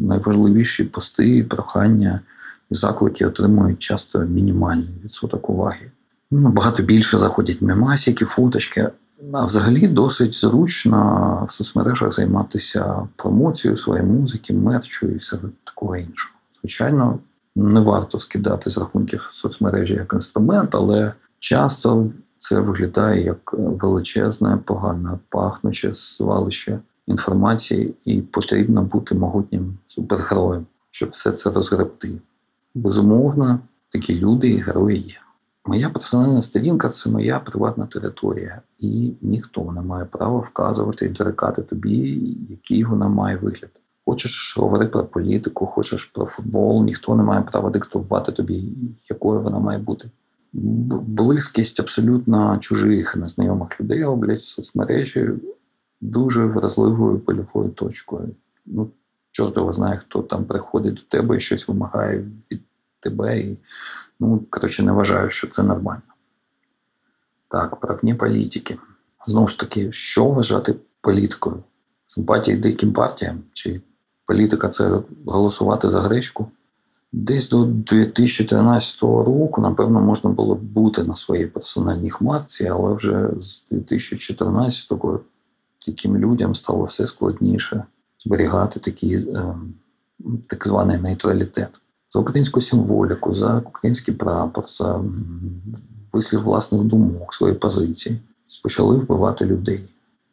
найважливіші 0.00 0.84
пости, 0.84 1.44
прохання 1.44 2.20
і 2.70 2.74
заклики 2.74 3.26
отримують 3.26 3.78
часто 3.78 4.18
мінімальний 4.18 4.88
відсоток 5.04 5.50
уваги. 5.50 5.90
Ну, 6.30 6.48
Багато 6.48 6.82
більше 6.82 7.18
заходять 7.18 7.62
мемасики, 7.62 8.24
фоточки. 8.24 8.88
А 9.32 9.44
взагалі 9.44 9.88
досить 9.88 10.34
зручно 10.34 11.46
в 11.48 11.52
соцмережах 11.52 12.12
займатися 12.12 13.08
промоцією 13.16 13.76
своєї 13.76 14.06
музики, 14.06 14.54
мерчу 14.54 15.06
і 15.06 15.16
все 15.16 15.38
такого 15.64 15.96
іншого. 15.96 16.34
Звичайно, 16.60 17.18
не 17.56 17.80
варто 17.80 18.18
скидати 18.18 18.70
з 18.70 18.78
рахунків 18.78 19.28
соцмережі 19.30 19.94
як 19.94 20.12
інструмент, 20.12 20.74
але 20.74 21.12
часто 21.38 22.10
це 22.38 22.60
виглядає 22.60 23.24
як 23.24 23.54
величезне, 23.54 24.58
погане, 24.64 25.18
пахнуче 25.28 25.90
звалище 25.94 26.78
інформації, 27.06 27.94
і 28.04 28.22
потрібно 28.22 28.82
бути 28.82 29.14
могутнім 29.14 29.78
супергероєм, 29.86 30.66
щоб 30.90 31.08
все 31.08 31.32
це 31.32 31.50
розгребти. 31.50 32.20
Безумовно, 32.74 33.60
такі 33.92 34.18
люди 34.18 34.48
і 34.48 34.56
герої 34.56 34.98
є. 34.98 35.16
Моя 35.66 35.88
персональна 35.88 36.42
сторінка 36.42 36.88
це 36.88 37.10
моя 37.10 37.38
приватна 37.38 37.86
територія, 37.86 38.62
і 38.78 39.12
ніхто 39.22 39.72
не 39.72 39.80
має 39.80 40.04
права 40.04 40.38
вказувати 40.38 41.06
і 41.06 41.08
дорекати 41.08 41.62
тобі, 41.62 42.20
який 42.50 42.84
вона 42.84 43.08
має 43.08 43.36
вигляд. 43.36 43.70
Хочеш 44.06 44.58
говорити 44.58 44.90
про 44.90 45.04
політику, 45.04 45.66
хочеш 45.66 46.04
про 46.04 46.26
футбол, 46.26 46.84
ніхто 46.84 47.16
не 47.16 47.22
має 47.22 47.42
права 47.42 47.70
диктувати 47.70 48.32
тобі, 48.32 48.64
якою 49.08 49.40
вона 49.40 49.58
має 49.58 49.78
бути. 49.78 50.10
Близькість 50.52 51.80
абсолютно 51.80 52.58
чужих 52.58 53.16
незнайомих 53.16 53.80
людей 53.80 54.04
роблять 54.04 54.42
соцмережі 54.42 55.30
дуже 56.00 56.44
вразливою 56.44 57.18
польовою 57.18 57.70
точкою. 57.70 58.34
Ну, 58.66 58.90
чорт 59.30 59.56
його 59.56 59.72
знає, 59.72 59.96
хто 59.96 60.22
там 60.22 60.44
приходить 60.44 60.94
до 60.94 61.02
тебе 61.02 61.36
і 61.36 61.40
щось 61.40 61.68
вимагає 61.68 62.24
від 62.50 62.60
тебе. 63.00 63.38
І, 63.40 63.58
Ну, 64.20 64.44
коротше, 64.50 64.82
не 64.82 64.92
вважаю, 64.92 65.30
що 65.30 65.46
це 65.46 65.62
нормально. 65.62 66.02
Так, 67.48 67.80
правні 67.80 68.14
політики. 68.14 68.78
Знову 69.26 69.46
ж 69.46 69.60
таки, 69.60 69.92
що 69.92 70.24
вважати 70.24 70.74
політикою? 71.00 71.62
Симпатії 72.06 72.56
деяким 72.56 72.92
партіям? 72.92 73.42
Чи 73.52 73.80
політика 74.26 74.68
це 74.68 75.00
голосувати 75.26 75.90
за 75.90 76.00
гречку? 76.00 76.50
Десь 77.12 77.48
до 77.48 77.64
2013 77.64 79.02
року, 79.02 79.60
напевно, 79.60 80.00
можна 80.00 80.30
було 80.30 80.54
бути 80.54 81.04
на 81.04 81.14
своїй 81.14 81.46
персональній 81.46 82.10
хмарці, 82.10 82.66
але 82.66 82.94
вже 82.94 83.30
з 83.38 83.66
2014 83.70 84.90
року 84.90 85.20
таким 85.86 86.16
людям 86.16 86.54
стало 86.54 86.84
все 86.84 87.06
складніше 87.06 87.84
зберігати 88.18 88.80
такий 88.80 89.14
е, 89.14 89.54
так 90.48 90.66
званий 90.66 90.98
нейтралітет. 90.98 91.80
За 92.10 92.18
українську 92.18 92.60
символіку, 92.60 93.34
за 93.34 93.58
український 93.58 94.14
прапор, 94.14 94.64
за 94.68 95.04
вислів 96.12 96.42
власних 96.42 96.82
думок, 96.82 97.34
свої 97.34 97.54
позиції 97.54 98.20
почали 98.62 98.96
вбивати 98.96 99.44
людей. 99.44 99.84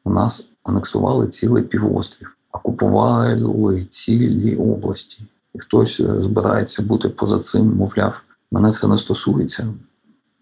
У 0.04 0.10
нас 0.10 0.50
анексували 0.64 1.28
цілий 1.28 1.64
півострів, 1.64 2.38
окупували 2.52 3.86
цілі 3.86 4.56
області. 4.56 5.24
І 5.56 5.60
хтось 5.60 6.00
е, 6.00 6.22
збирається 6.22 6.84
бути 6.84 7.10
поза 7.10 7.40
цим, 7.40 7.76
мовляв, 7.76 8.22
мене 8.52 8.72
це 8.72 8.88
не 8.88 8.98
стосується. 8.98 9.68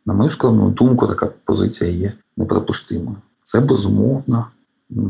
На 0.05 0.13
мою 0.13 0.29
скромну 0.29 0.69
думку, 0.69 1.07
така 1.07 1.29
позиція 1.45 1.91
є 1.91 2.13
неприпустимою. 2.37 3.17
Це 3.43 3.61
безумовно 3.61 4.47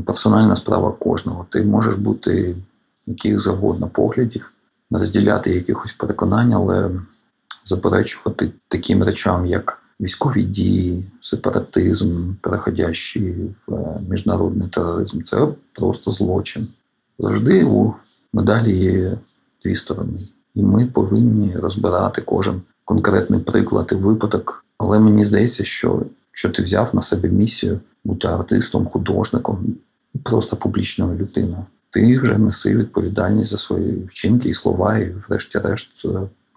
персональна 0.05 0.55
справа 0.55 0.91
кожного. 0.91 1.45
Ти 1.49 1.63
можеш 1.63 1.95
бути 1.95 2.55
яких 3.07 3.39
завгодно 3.39 3.87
поглядів, 3.87 4.53
розділяти 4.91 5.51
якихось 5.51 5.93
переконань, 5.93 6.53
але 6.53 6.91
заперечувати 7.63 8.51
таким 8.67 9.03
речам, 9.03 9.45
як 9.45 9.83
військові 9.99 10.43
дії, 10.43 11.05
сепаратизм, 11.21 12.33
переходящий 12.41 13.55
в 13.67 13.75
е, 13.75 14.01
міжнародний 14.09 14.67
тероризм 14.67 15.21
це 15.21 15.47
просто 15.73 16.11
злочин. 16.11 16.67
Завжди 17.19 17.63
у 17.63 17.93
медалі 18.33 18.77
є 18.77 19.17
дві 19.63 19.75
сторони, 19.75 20.19
і 20.55 20.63
ми 20.63 20.85
повинні 20.85 21.55
розбирати 21.55 22.21
кожен 22.21 22.61
конкретний 22.85 23.39
приклад 23.39 23.89
і 23.91 23.95
випадок. 23.95 24.65
Але 24.77 24.99
мені 24.99 25.23
здається, 25.23 25.63
що 25.63 26.01
що 26.31 26.49
ти 26.49 26.63
взяв 26.63 26.95
на 26.95 27.01
себе 27.01 27.29
місію 27.29 27.79
бути 28.03 28.27
артистом, 28.27 28.85
художником, 28.85 29.75
просто 30.23 30.55
публічною 30.55 31.17
людиною. 31.17 31.65
Ти 31.89 32.19
вже 32.19 32.37
неси 32.37 32.75
відповідальність 32.75 33.49
за 33.49 33.57
свої 33.57 34.05
вчинки 34.05 34.49
і 34.49 34.53
слова, 34.53 34.97
і, 34.97 35.15
врешті-решт, 35.29 36.05
е, 36.05 36.09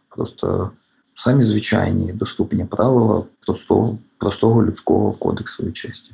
просто 0.08 0.70
самі 1.14 1.42
звичайні 1.42 2.12
доступні 2.12 2.64
правила 2.64 3.24
простого, 3.46 3.98
простого 4.18 4.64
людського 4.64 5.12
кодексу 5.12 5.66
і 5.66 5.72
честі. 5.72 6.12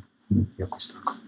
Якось 0.59 0.89
так. 0.89 1.22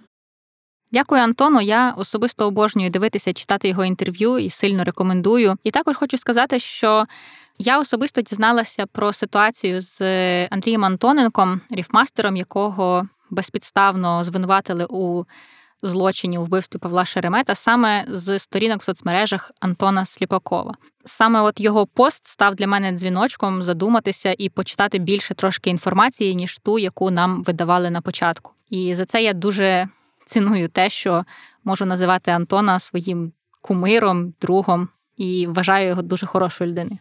Дякую, 0.95 1.23
Антону. 1.23 1.61
Я 1.61 1.95
особисто 1.97 2.47
обожнюю 2.47 2.91
дивитися, 2.91 3.33
читати 3.33 3.69
його 3.69 3.85
інтерв'ю 3.85 4.39
і 4.39 4.51
сильно 4.51 4.85
рекомендую. 4.85 5.57
І 5.65 5.71
також 5.71 5.97
хочу 5.97 6.19
сказати, 6.19 6.59
що 6.59 7.07
я 7.59 7.81
особисто 7.81 8.21
дізналася 8.23 8.87
про 8.87 9.13
ситуацію 9.13 9.81
з 9.81 10.01
Андрієм 10.47 10.85
Антоненком, 10.85 11.61
ріфмастером, 11.71 12.37
якого 12.37 13.09
безпідставно 13.31 14.25
звинуватили 14.25 14.87
у 14.91 15.25
злочині 15.83 16.39
у 16.39 16.43
вбивстві 16.43 16.79
Павла 16.79 17.05
Шеремета 17.05 17.55
саме 17.55 18.07
з 18.09 18.39
сторінок 18.39 18.81
в 18.81 18.85
соцмережах 18.85 19.53
Антона 19.61 20.05
Сліпакова. 20.05 20.75
Саме 21.05 21.41
от 21.41 21.61
його 21.61 21.87
пост 21.87 22.27
став 22.27 22.55
для 22.55 22.67
мене 22.67 22.93
дзвіночком 22.93 23.63
задуматися 23.63 24.35
і 24.39 24.49
почитати 24.49 24.99
більше 24.99 25.35
трошки 25.35 25.71
інформації, 25.71 26.35
ніж 26.35 26.59
ту, 26.59 26.79
яку 26.79 27.11
нам 27.11 27.43
видавали 27.43 27.91
на 27.91 28.01
початку. 28.01 28.53
І 28.71 28.95
за 28.95 29.05
це 29.05 29.23
я 29.23 29.33
дуже 29.33 29.89
ціную 30.35 30.69
те, 30.69 30.91
що 30.91 31.25
можу 31.65 31.87
називати 31.87 32.31
Антона 32.31 32.79
своїм 32.79 33.33
кумиром, 33.61 34.35
другом 34.41 34.89
і 35.17 35.47
вважаю 35.47 35.89
його 35.89 36.03
дуже 36.03 36.27
хорошою 36.27 36.71
людиною. 36.71 36.99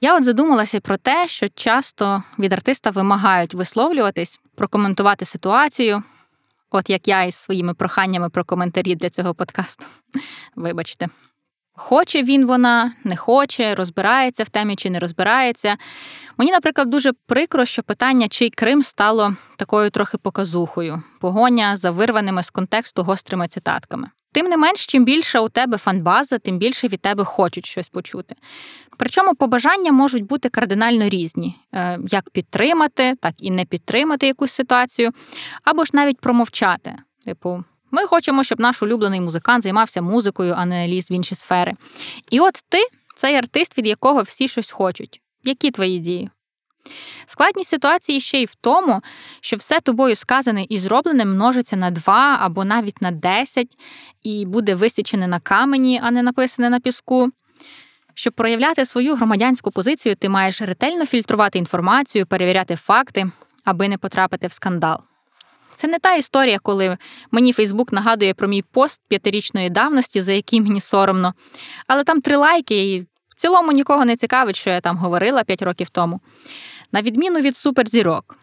Я 0.00 0.16
от 0.16 0.24
задумалася 0.24 0.80
про 0.80 0.96
те, 0.96 1.28
що 1.28 1.48
часто 1.48 2.22
від 2.38 2.52
артиста 2.52 2.90
вимагають 2.90 3.54
висловлюватись, 3.54 4.40
прокоментувати 4.54 5.24
ситуацію, 5.24 6.02
от 6.70 6.90
як 6.90 7.08
я 7.08 7.22
із 7.24 7.34
своїми 7.34 7.74
проханнями 7.74 8.30
про 8.30 8.44
коментарі 8.44 8.94
для 8.94 9.10
цього 9.10 9.34
подкасту. 9.34 9.84
Вибачте. 10.56 11.08
Хоче 11.80 12.22
він 12.22 12.46
вона, 12.46 12.92
не 13.04 13.16
хоче, 13.16 13.74
розбирається 13.74 14.44
в 14.44 14.48
темі 14.48 14.76
чи 14.76 14.90
не 14.90 14.98
розбирається. 14.98 15.76
Мені, 16.38 16.52
наприклад, 16.52 16.90
дуже 16.90 17.12
прикро, 17.12 17.64
що 17.64 17.82
питання, 17.82 18.28
чий 18.28 18.50
Крим 18.50 18.82
стало 18.82 19.34
такою 19.56 19.90
трохи 19.90 20.18
показухою, 20.18 21.02
погоня 21.20 21.76
за 21.76 21.90
вирваними 21.90 22.42
з 22.42 22.50
контексту 22.50 23.02
гострими 23.02 23.48
цитатками. 23.48 24.08
Тим 24.32 24.46
не 24.46 24.56
менш, 24.56 24.86
чим 24.86 25.04
більше 25.04 25.38
у 25.40 25.48
тебе 25.48 25.78
фанбаза, 25.78 26.38
тим 26.38 26.58
більше 26.58 26.88
від 26.88 27.00
тебе 27.00 27.24
хочуть 27.24 27.66
щось 27.66 27.88
почути. 27.88 28.34
Причому 28.96 29.34
побажання 29.34 29.92
можуть 29.92 30.24
бути 30.24 30.48
кардинально 30.48 31.08
різні: 31.08 31.56
е, 31.74 31.98
як 32.08 32.30
підтримати, 32.30 33.14
так 33.20 33.34
і 33.38 33.50
не 33.50 33.64
підтримати 33.64 34.26
якусь 34.26 34.52
ситуацію, 34.52 35.10
або 35.64 35.84
ж 35.84 35.90
навіть 35.94 36.20
промовчати. 36.20 36.96
Типу, 37.24 37.64
ми 37.90 38.06
хочемо, 38.06 38.44
щоб 38.44 38.60
наш 38.60 38.82
улюблений 38.82 39.20
музикант 39.20 39.62
займався 39.62 40.02
музикою, 40.02 40.54
а 40.56 40.66
не 40.66 40.88
ліз 40.88 41.10
в 41.10 41.12
інші 41.12 41.34
сфери. 41.34 41.72
І 42.30 42.40
от 42.40 42.54
ти 42.68 42.78
цей 43.16 43.36
артист, 43.36 43.78
від 43.78 43.86
якого 43.86 44.22
всі 44.22 44.48
щось 44.48 44.70
хочуть. 44.70 45.20
Які 45.44 45.70
твої 45.70 45.98
дії? 45.98 46.30
Складність 47.26 47.70
ситуації 47.70 48.20
ще 48.20 48.42
й 48.42 48.44
в 48.44 48.54
тому, 48.54 49.02
що 49.40 49.56
все 49.56 49.80
тобою 49.80 50.16
сказане 50.16 50.66
і 50.68 50.78
зроблене 50.78 51.24
множиться 51.24 51.76
на 51.76 51.90
два 51.90 52.38
або 52.40 52.64
навіть 52.64 53.02
на 53.02 53.10
десять, 53.10 53.76
і 54.22 54.46
буде 54.46 54.74
висічене 54.74 55.26
на 55.26 55.40
камені, 55.40 56.00
а 56.02 56.10
не 56.10 56.22
написане 56.22 56.70
на 56.70 56.80
піску. 56.80 57.30
Щоб 58.14 58.32
проявляти 58.32 58.84
свою 58.84 59.14
громадянську 59.14 59.70
позицію, 59.70 60.16
ти 60.16 60.28
маєш 60.28 60.62
ретельно 60.62 61.06
фільтрувати 61.06 61.58
інформацію, 61.58 62.26
перевіряти 62.26 62.76
факти, 62.76 63.30
аби 63.64 63.88
не 63.88 63.98
потрапити 63.98 64.46
в 64.46 64.52
скандал. 64.52 65.00
Це 65.78 65.88
не 65.88 65.98
та 65.98 66.14
історія, 66.14 66.58
коли 66.58 66.96
мені 67.30 67.52
Фейсбук 67.52 67.92
нагадує 67.92 68.34
про 68.34 68.48
мій 68.48 68.62
пост 68.62 69.00
п'ятирічної 69.08 69.70
давності, 69.70 70.20
за 70.20 70.32
який 70.32 70.60
мені 70.60 70.80
соромно. 70.80 71.34
Але 71.86 72.04
там 72.04 72.20
три 72.20 72.36
лайки, 72.36 72.94
і 72.94 73.00
в 73.00 73.34
цілому 73.36 73.72
нікого 73.72 74.04
не 74.04 74.16
цікавить, 74.16 74.56
що 74.56 74.70
я 74.70 74.80
там 74.80 74.96
говорила 74.96 75.44
п'ять 75.44 75.62
років 75.62 75.88
тому. 75.90 76.20
На 76.92 77.02
відміну 77.02 77.40
від 77.40 77.56
суперзірок. 77.56 78.38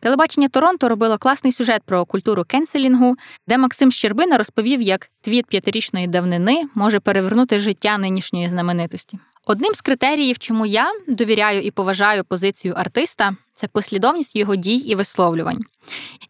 Телебачення 0.00 0.48
Торонто 0.48 0.88
робило 0.88 1.18
класний 1.18 1.52
сюжет 1.52 1.82
про 1.82 2.04
культуру 2.04 2.44
кенселінгу, 2.44 3.16
де 3.48 3.58
Максим 3.58 3.92
Щербина 3.92 4.38
розповів, 4.38 4.82
як 4.82 5.10
твіт 5.20 5.46
п'ятирічної 5.46 6.06
давнини 6.06 6.64
може 6.74 7.00
перевернути 7.00 7.58
життя 7.58 7.98
нинішньої 7.98 8.48
знаменитості. 8.48 9.18
Одним 9.46 9.74
з 9.74 9.80
критеріїв, 9.80 10.38
чому 10.38 10.66
я 10.66 10.92
довіряю 11.08 11.60
і 11.60 11.70
поважаю 11.70 12.24
позицію 12.24 12.74
артиста, 12.76 13.36
це 13.54 13.68
послідовність 13.68 14.36
його 14.36 14.56
дій 14.56 14.76
і 14.76 14.94
висловлювань. 14.94 15.60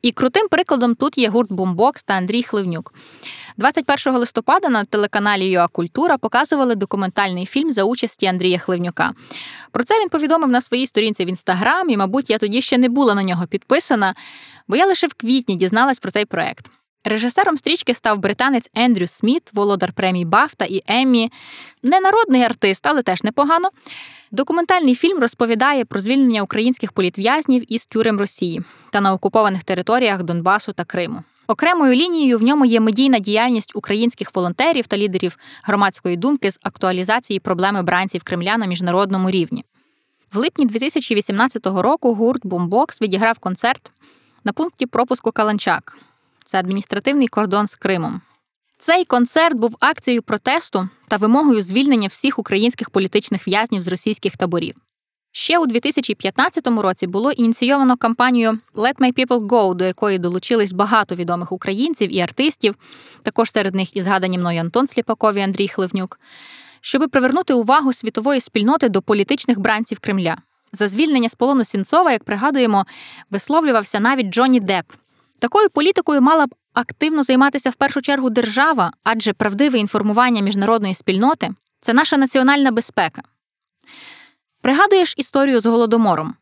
І 0.02 0.12
крутим 0.12 0.48
прикладом 0.48 0.94
тут 0.94 1.18
є 1.18 1.28
гурт 1.28 1.52
Бумбокс 1.52 2.02
та 2.02 2.14
Андрій 2.14 2.42
Хливнюк. 2.42 2.94
21 3.56 4.18
листопада 4.18 4.68
на 4.68 4.84
телеканалі 4.84 5.50
ЮА 5.50 5.68
Культура 5.68 6.18
показували 6.18 6.74
документальний 6.74 7.46
фільм 7.46 7.70
за 7.70 7.84
участі 7.84 8.26
Андрія 8.26 8.58
Хливнюка. 8.58 9.12
Про 9.72 9.84
це 9.84 10.00
він 10.00 10.08
повідомив 10.08 10.50
на 10.50 10.60
своїй 10.60 10.86
сторінці 10.86 11.24
в 11.24 11.28
інстаграмі. 11.28 11.96
мабуть, 11.96 12.30
я 12.30 12.38
тоді 12.38 12.60
ще 12.60 12.78
не 12.78 12.88
була 12.88 13.14
на 13.14 13.22
нього 13.22 13.46
підписана, 13.46 14.14
бо 14.68 14.76
я 14.76 14.86
лише 14.86 15.06
в 15.06 15.14
квітні 15.14 15.56
дізналась 15.56 15.98
про 15.98 16.10
цей 16.10 16.24
проект. 16.24 16.70
Режисером 17.04 17.56
стрічки 17.56 17.94
став 17.94 18.18
британець 18.18 18.70
Ендрю 18.74 19.06
Сміт, 19.06 19.50
володар 19.52 19.92
премій 19.92 20.24
Бафта 20.24 20.64
і 20.64 20.82
Еммі. 20.86 21.32
Не 21.82 22.00
народний 22.00 22.42
артист, 22.42 22.86
але 22.86 23.02
теж 23.02 23.22
непогано. 23.22 23.68
Документальний 24.30 24.94
фільм 24.94 25.18
розповідає 25.18 25.84
про 25.84 26.00
звільнення 26.00 26.42
українських 26.42 26.92
політв'язнів 26.92 27.72
із 27.72 27.86
тюрем 27.86 28.18
Росії 28.18 28.62
та 28.90 29.00
на 29.00 29.12
окупованих 29.12 29.64
територіях 29.64 30.22
Донбасу 30.22 30.72
та 30.72 30.84
Криму. 30.84 31.22
Окремою 31.46 31.94
лінією 31.94 32.38
в 32.38 32.42
ньому 32.42 32.64
є 32.64 32.80
медійна 32.80 33.18
діяльність 33.18 33.76
українських 33.76 34.34
волонтерів 34.34 34.86
та 34.86 34.96
лідерів 34.96 35.38
громадської 35.64 36.16
думки 36.16 36.50
з 36.50 36.58
актуалізації 36.62 37.40
проблеми 37.40 37.82
бранців 37.82 38.22
Кремля 38.22 38.56
на 38.58 38.66
міжнародному 38.66 39.30
рівні. 39.30 39.64
В 40.32 40.38
липні 40.38 40.66
2018 40.66 41.66
року 41.66 42.14
гурт 42.14 42.46
Бумбокс 42.46 43.00
відіграв 43.00 43.38
концерт 43.38 43.92
на 44.44 44.52
пункті 44.52 44.86
пропуску 44.86 45.32
Каланчак. 45.32 45.98
Це 46.44 46.58
адміністративний 46.58 47.28
кордон 47.28 47.66
з 47.66 47.74
Кримом. 47.74 48.20
Цей 48.78 49.04
концерт 49.04 49.56
був 49.56 49.76
акцією 49.80 50.22
протесту 50.22 50.88
та 51.08 51.16
вимогою 51.16 51.62
звільнення 51.62 52.08
всіх 52.08 52.38
українських 52.38 52.90
політичних 52.90 53.48
в'язнів 53.48 53.82
з 53.82 53.88
російських 53.88 54.36
таборів. 54.36 54.74
Ще 55.32 55.58
у 55.58 55.66
2015 55.66 56.66
році 56.66 57.06
було 57.06 57.32
ініційовано 57.32 57.96
кампанію 57.96 58.58
«Let 58.74 58.96
my 58.96 59.12
people 59.12 59.46
go», 59.46 59.74
до 59.74 59.84
якої 59.84 60.18
долучились 60.18 60.72
багато 60.72 61.14
відомих 61.14 61.52
українців 61.52 62.14
і 62.14 62.20
артистів, 62.20 62.74
також 63.22 63.52
серед 63.52 63.74
них 63.74 63.96
і 63.96 64.02
згадані 64.02 64.38
мною 64.38 64.60
Антон 64.60 64.86
Сліпаков 64.86 65.36
і 65.36 65.40
Андрій 65.40 65.68
Хливнюк, 65.68 66.20
щоби 66.80 67.08
привернути 67.08 67.54
увагу 67.54 67.92
світової 67.92 68.40
спільноти 68.40 68.88
до 68.88 69.02
політичних 69.02 69.58
бранців 69.58 69.98
Кремля. 69.98 70.36
За 70.72 70.88
звільнення 70.88 71.28
з 71.28 71.34
полону 71.34 71.64
Сінцова, 71.64 72.12
як 72.12 72.24
пригадуємо, 72.24 72.86
висловлювався 73.30 74.00
навіть 74.00 74.26
Джонні 74.26 74.60
Депп. 74.60 74.92
Такою 75.38 75.70
політикою 75.70 76.20
мала 76.20 76.46
б 76.46 76.54
активно 76.74 77.22
займатися 77.22 77.70
в 77.70 77.74
першу 77.74 78.02
чергу 78.02 78.30
держава, 78.30 78.92
адже 79.04 79.32
правдиве 79.32 79.78
інформування 79.78 80.42
міжнародної 80.42 80.94
спільноти 80.94 81.50
це 81.80 81.92
наша 81.92 82.16
національна 82.16 82.70
безпека. 82.70 83.22
Пригадуєш 84.60 85.14
історію 85.16 85.60
з 85.60 85.66
голодомором? 85.66 86.34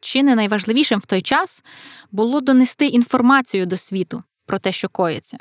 Чи 0.00 0.22
не 0.22 0.34
найважливішим 0.34 1.00
в 1.00 1.06
той 1.06 1.22
час 1.22 1.64
було 2.12 2.40
донести 2.40 2.86
інформацію 2.86 3.66
до 3.66 3.76
світу 3.76 4.22
про 4.46 4.58
те, 4.58 4.72
що 4.72 4.88
коїться? 4.88 5.38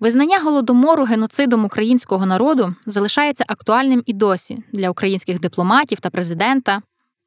Визнання 0.00 0.38
голодомору 0.38 1.04
геноцидом 1.04 1.64
українського 1.64 2.26
народу 2.26 2.74
залишається 2.86 3.44
актуальним 3.48 4.02
і 4.06 4.12
досі 4.12 4.62
для 4.72 4.90
українських 4.90 5.40
дипломатів 5.40 6.00
та 6.00 6.10
президента, 6.10 6.82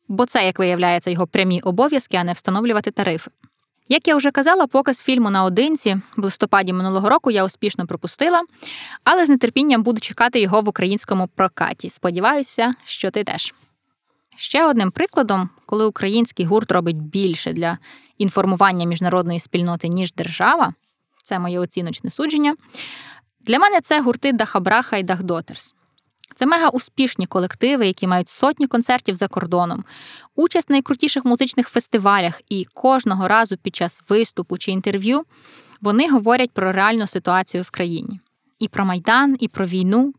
бо 0.07 0.25
це, 0.25 0.45
як 0.45 0.59
виявляється, 0.59 1.11
його 1.11 1.27
прямі 1.27 1.61
обов'язки, 1.61 2.17
а 2.17 2.23
не 2.23 2.33
встановлювати 2.33 2.91
тарифи. 2.91 3.31
Як 3.91 4.07
я 4.07 4.15
вже 4.15 4.31
казала, 4.31 4.67
показ 4.67 5.01
фільму 5.01 5.29
наодинці 5.29 5.97
в 6.17 6.23
листопаді 6.23 6.73
минулого 6.73 7.09
року 7.09 7.31
я 7.31 7.45
успішно 7.45 7.87
пропустила, 7.87 8.43
але 9.03 9.25
з 9.25 9.37
нетерпінням 9.37 9.83
буду 9.83 9.99
чекати 9.99 10.39
його 10.41 10.61
в 10.61 10.69
українському 10.69 11.29
прокаті. 11.35 11.89
Сподіваюся, 11.89 12.73
що 12.85 13.11
ти 13.11 13.23
теж. 13.23 13.53
Ще 14.35 14.65
одним 14.65 14.91
прикладом, 14.91 15.49
коли 15.65 15.85
український 15.85 16.45
гурт 16.45 16.71
робить 16.71 16.97
більше 16.97 17.53
для 17.53 17.77
інформування 18.17 18.85
міжнародної 18.85 19.39
спільноти, 19.39 19.87
ніж 19.87 20.13
держава, 20.13 20.73
це 21.23 21.39
моє 21.39 21.59
оціночне 21.59 22.11
судження. 22.11 22.55
Для 23.41 23.59
мене 23.59 23.81
це 23.81 24.01
гурти 24.01 24.31
Дахабраха 24.31 24.97
і 24.97 25.03
Дахдотерс. 25.03 25.75
Це 26.41 26.47
мега 26.47 26.69
успішні 26.69 27.25
колективи, 27.25 27.87
які 27.87 28.07
мають 28.07 28.29
сотні 28.29 28.67
концертів 28.67 29.15
за 29.15 29.27
кордоном, 29.27 29.83
участь 30.35 30.69
в 30.69 30.71
найкрутіших 30.71 31.25
музичних 31.25 31.69
фестивалях, 31.69 32.41
і 32.49 32.65
кожного 32.73 33.27
разу 33.27 33.57
під 33.57 33.75
час 33.75 34.03
виступу 34.09 34.57
чи 34.57 34.71
інтерв'ю 34.71 35.23
вони 35.81 36.09
говорять 36.09 36.51
про 36.51 36.71
реальну 36.71 37.07
ситуацію 37.07 37.63
в 37.63 37.69
країні. 37.69 38.19
І 38.59 38.67
про 38.67 38.85
майдан, 38.85 39.37
і 39.39 39.47
про 39.47 39.65
війну. 39.65 40.13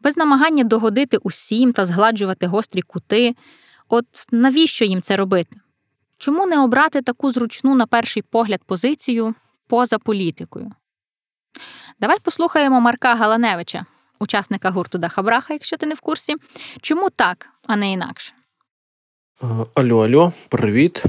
Без 0.00 0.16
намагання 0.16 0.64
догодити 0.64 1.16
усім 1.16 1.72
та 1.72 1.86
згладжувати 1.86 2.46
гострі 2.46 2.82
кути. 2.82 3.36
От 3.88 4.06
навіщо 4.30 4.84
їм 4.84 5.02
це 5.02 5.16
робити? 5.16 5.56
Чому 6.18 6.46
не 6.46 6.60
обрати 6.60 7.02
таку 7.02 7.32
зручну, 7.32 7.74
на 7.74 7.86
перший 7.86 8.22
погляд, 8.22 8.60
позицію 8.66 9.34
поза 9.68 9.98
політикою? 9.98 10.72
Давай 12.00 12.18
послухаємо 12.22 12.80
Марка 12.80 13.14
Галаневича, 13.14 13.86
учасника 14.22 14.70
гурту 14.70 14.98
Дахабраха, 14.98 15.52
якщо 15.52 15.76
ти 15.76 15.86
не 15.86 15.94
в 15.94 16.00
курсі. 16.00 16.34
Чому 16.80 17.10
так, 17.10 17.48
а 17.66 17.76
не 17.76 17.92
інакше? 17.92 18.32
Е, 19.42 19.46
алло, 19.74 20.04
алло, 20.04 20.32
привіт. 20.48 21.04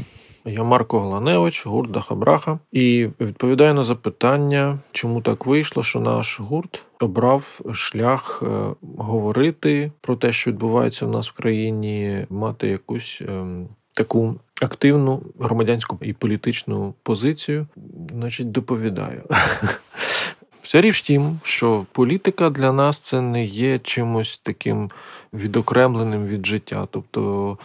Я 0.46 0.64
Марко 0.64 1.00
Гланевич, 1.00 1.66
гурт 1.66 1.92
Дахабраха, 1.92 2.60
і 2.72 3.10
відповідаю 3.20 3.74
на 3.74 3.84
запитання, 3.84 4.80
чому 4.92 5.22
так 5.22 5.46
вийшло, 5.46 5.84
що 5.84 6.00
наш 6.00 6.40
гурт 6.40 6.84
обрав 7.00 7.62
шлях 7.74 8.44
е, 8.44 8.76
говорити 8.98 9.92
про 10.02 10.16
те, 10.16 10.32
що 10.32 10.52
відбувається 10.52 11.06
в 11.06 11.10
нас 11.10 11.30
в 11.30 11.32
країні, 11.34 12.26
мати 12.30 12.68
якусь 12.68 13.22
ем, 13.28 13.68
таку 13.94 14.36
активну 14.62 15.22
громадянську 15.40 15.98
і 16.02 16.14
політичну 16.14 16.94
позицію. 17.04 17.68
Значить, 18.12 18.52
доповідаю. 18.52 19.24
Вся 20.64 20.82
річ 20.82 21.02
тім, 21.02 21.40
що 21.44 21.86
політика 21.92 22.50
для 22.50 22.72
нас 22.72 23.00
це 23.00 23.22
не 23.22 23.46
є 23.46 23.80
чимось 23.80 24.38
таким 24.38 24.92
відокремленим 25.34 26.28
від 26.28 26.46
життя. 26.46 26.88
Тобто 26.92 27.58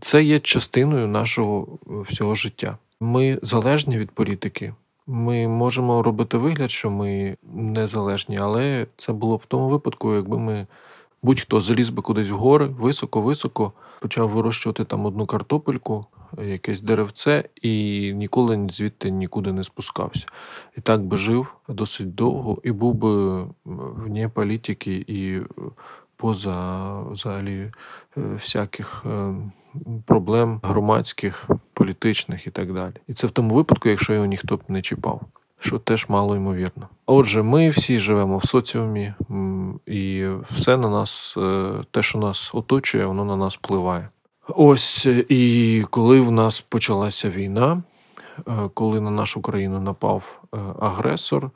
це 0.00 0.22
є 0.22 0.38
частиною 0.38 1.08
нашого 1.08 1.68
е, 1.86 1.92
всього 2.08 2.34
життя. 2.34 2.78
Ми 3.00 3.38
залежні 3.42 3.98
від 3.98 4.10
політики. 4.10 4.74
Ми 5.06 5.48
можемо 5.48 6.02
робити 6.02 6.36
вигляд, 6.36 6.70
що 6.70 6.90
ми 6.90 7.36
незалежні, 7.54 8.38
але 8.40 8.86
це 8.96 9.12
було 9.12 9.36
б 9.36 9.40
в 9.40 9.46
тому 9.46 9.68
випадку, 9.68 10.14
якби 10.14 10.38
ми 10.38 10.66
будь-хто 11.22 11.60
заліз 11.60 11.90
би 11.90 12.02
кудись 12.02 12.30
в 12.30 12.34
гори, 12.34 12.66
високо-високо, 12.66 13.72
почав 14.02 14.28
вирощувати 14.28 14.84
там 14.84 15.06
одну 15.06 15.26
картопельку, 15.26 16.04
якесь 16.42 16.82
деревце, 16.82 17.44
і 17.62 17.72
ніколи 18.14 18.68
звідти 18.70 19.10
нікуди 19.10 19.52
не 19.52 19.64
спускався. 19.64 20.26
І 20.78 20.80
так 20.80 21.04
би 21.04 21.16
жив 21.16 21.54
досить 21.68 22.14
довго, 22.14 22.58
і 22.62 22.72
був 22.72 22.94
би 22.94 23.44
вне 23.64 24.28
політики 24.28 25.04
і 25.06 25.40
поза 26.16 26.98
взагалі 27.02 27.60
е, 27.60 27.70
всяких 28.20 29.04
е, 29.06 29.34
проблем 30.06 30.60
громадських, 30.62 31.48
політичних 31.74 32.46
і 32.46 32.50
так 32.50 32.72
далі. 32.72 32.94
І 33.08 33.14
це 33.14 33.26
в 33.26 33.30
тому 33.30 33.54
випадку, 33.54 33.88
якщо 33.88 34.14
його 34.14 34.26
ніхто 34.26 34.56
б 34.56 34.62
не 34.68 34.82
чіпав. 34.82 35.20
Що 35.62 35.78
теж 35.78 36.08
мало 36.08 36.36
ймовірно. 36.36 36.88
Отже, 37.06 37.42
ми 37.42 37.68
всі 37.68 37.98
живемо 37.98 38.38
в 38.38 38.44
соціумі, 38.44 39.14
і 39.86 40.26
все 40.50 40.76
на 40.76 40.88
нас, 40.88 41.34
е, 41.36 41.72
те, 41.90 42.02
що 42.02 42.18
нас 42.18 42.50
оточує, 42.54 43.06
воно 43.06 43.24
на 43.24 43.36
нас 43.36 43.54
впливає. 43.56 44.08
Ось 44.48 45.06
і 45.28 45.84
коли 45.90 46.20
в 46.20 46.30
нас 46.30 46.60
почалася 46.60 47.30
війна, 47.30 47.82
коли 48.74 49.00
на 49.00 49.10
нашу 49.10 49.42
країну 49.42 49.80
напав 49.80 50.42
агресор, 50.80 51.50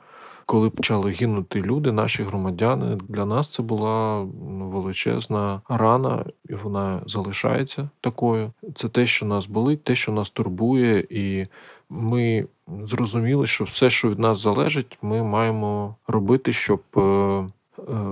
коли 0.46 0.70
почали 0.70 1.10
гинути 1.10 1.62
люди, 1.62 1.92
наші 1.92 2.22
громадяни, 2.22 2.98
для 3.08 3.24
нас 3.24 3.48
це 3.48 3.62
була 3.62 4.26
ну, 4.48 4.68
величезна 4.68 5.60
рана, 5.68 6.24
і 6.48 6.54
вона 6.54 7.02
залишається 7.06 7.88
такою. 8.00 8.52
Це 8.74 8.88
те, 8.88 9.06
що 9.06 9.26
нас 9.26 9.46
болить, 9.46 9.84
те, 9.84 9.94
що 9.94 10.12
нас 10.12 10.30
турбує, 10.30 11.06
і 11.10 11.46
ми 11.90 12.46
зрозуміли, 12.84 13.46
що 13.46 13.64
все, 13.64 13.90
що 13.90 14.08
від 14.08 14.18
нас 14.18 14.38
залежить, 14.38 14.98
ми 15.02 15.22
маємо 15.22 15.96
робити, 16.06 16.52
щоб 16.52 16.82
е, 16.96 17.00
е, 17.00 17.48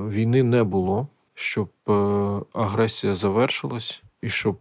війни 0.09 0.43
не 0.43 0.65
було, 0.65 1.07
щоб 1.35 1.69
е, 1.89 1.93
агресія 2.53 3.15
завершилась, 3.15 4.03
і 4.23 4.29
щоб 4.29 4.57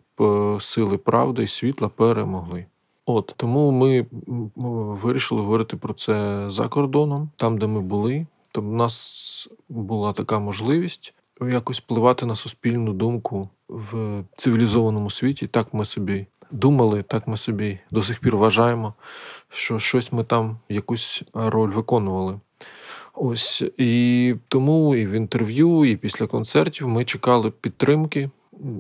сили 0.60 0.98
правди 0.98 1.44
і 1.44 1.48
світла 1.48 1.90
перемогли. 1.90 2.66
От 3.06 3.34
тому 3.38 3.72
ми 3.72 4.06
вирішили 4.96 5.42
говорити 5.42 5.78
про 5.78 5.94
це 5.94 6.46
за 6.50 6.64
кордоном, 6.64 7.30
там, 7.36 7.58
де 7.58 7.68
ми 7.68 7.82
були. 7.82 8.26
То 8.52 8.62
в 8.62 8.74
нас 8.74 9.50
була 9.70 10.14
така 10.14 10.40
можливість 10.40 11.14
якось 11.42 11.80
впливати 11.80 12.26
на 12.26 12.36
суспільну 12.36 12.94
думку 12.94 13.50
в 13.70 14.24
цивілізованому 14.38 15.10
світі. 15.10 15.48
Так 15.48 15.74
ми 15.74 15.86
собі 15.86 16.26
думали, 16.54 17.04
так 17.04 17.28
ми 17.28 17.38
собі 17.38 17.80
до 17.92 18.04
сих 18.04 18.20
пір 18.20 18.38
вважаємо, 18.38 18.94
що 19.50 19.80
щось 19.80 20.12
ми 20.12 20.24
там 20.24 20.58
якусь 20.70 21.24
роль 21.34 21.70
виконували. 21.70 22.40
Ось 23.14 23.64
і 23.78 24.36
тому 24.48 24.96
і 24.96 25.06
в 25.06 25.12
інтерв'ю, 25.12 25.86
і 25.86 25.96
після 25.96 26.28
концертів 26.28 26.88
ми 26.88 27.06
чекали 27.06 27.52
підтримки 27.52 28.30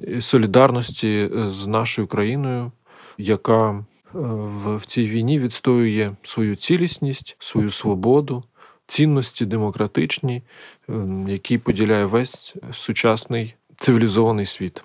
і 0.07 0.21
солідарності 0.21 1.30
з 1.47 1.67
нашою 1.67 2.07
країною, 2.07 2.71
яка 3.17 3.86
в, 4.13 4.76
в 4.78 4.86
цій 4.86 5.03
війні 5.03 5.39
відстоює 5.39 6.15
свою 6.24 6.55
цілісність, 6.55 7.36
свою 7.39 7.69
свободу, 7.69 8.43
цінності 8.88 9.45
демократичні, 9.45 10.43
ем, 10.89 11.30
які 11.30 11.57
поділяє 11.57 12.05
весь 12.05 12.55
сучасний 12.71 13.55
цивілізований 13.78 14.45
світ. 14.45 14.84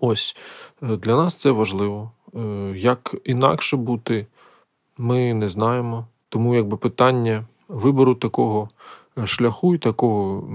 Ось 0.00 0.36
е, 0.82 0.96
для 0.96 1.16
нас 1.16 1.34
це 1.34 1.50
важливо. 1.50 2.12
Е, 2.36 2.72
як 2.76 3.14
інакше 3.24 3.76
бути, 3.76 4.26
ми 4.98 5.34
не 5.34 5.48
знаємо. 5.48 6.06
Тому 6.28 6.54
якби 6.54 6.76
питання 6.76 7.44
вибору 7.68 8.14
такого 8.14 8.68
е, 9.18 9.26
шляху 9.26 9.74
і 9.74 9.78
такого, 9.78 10.48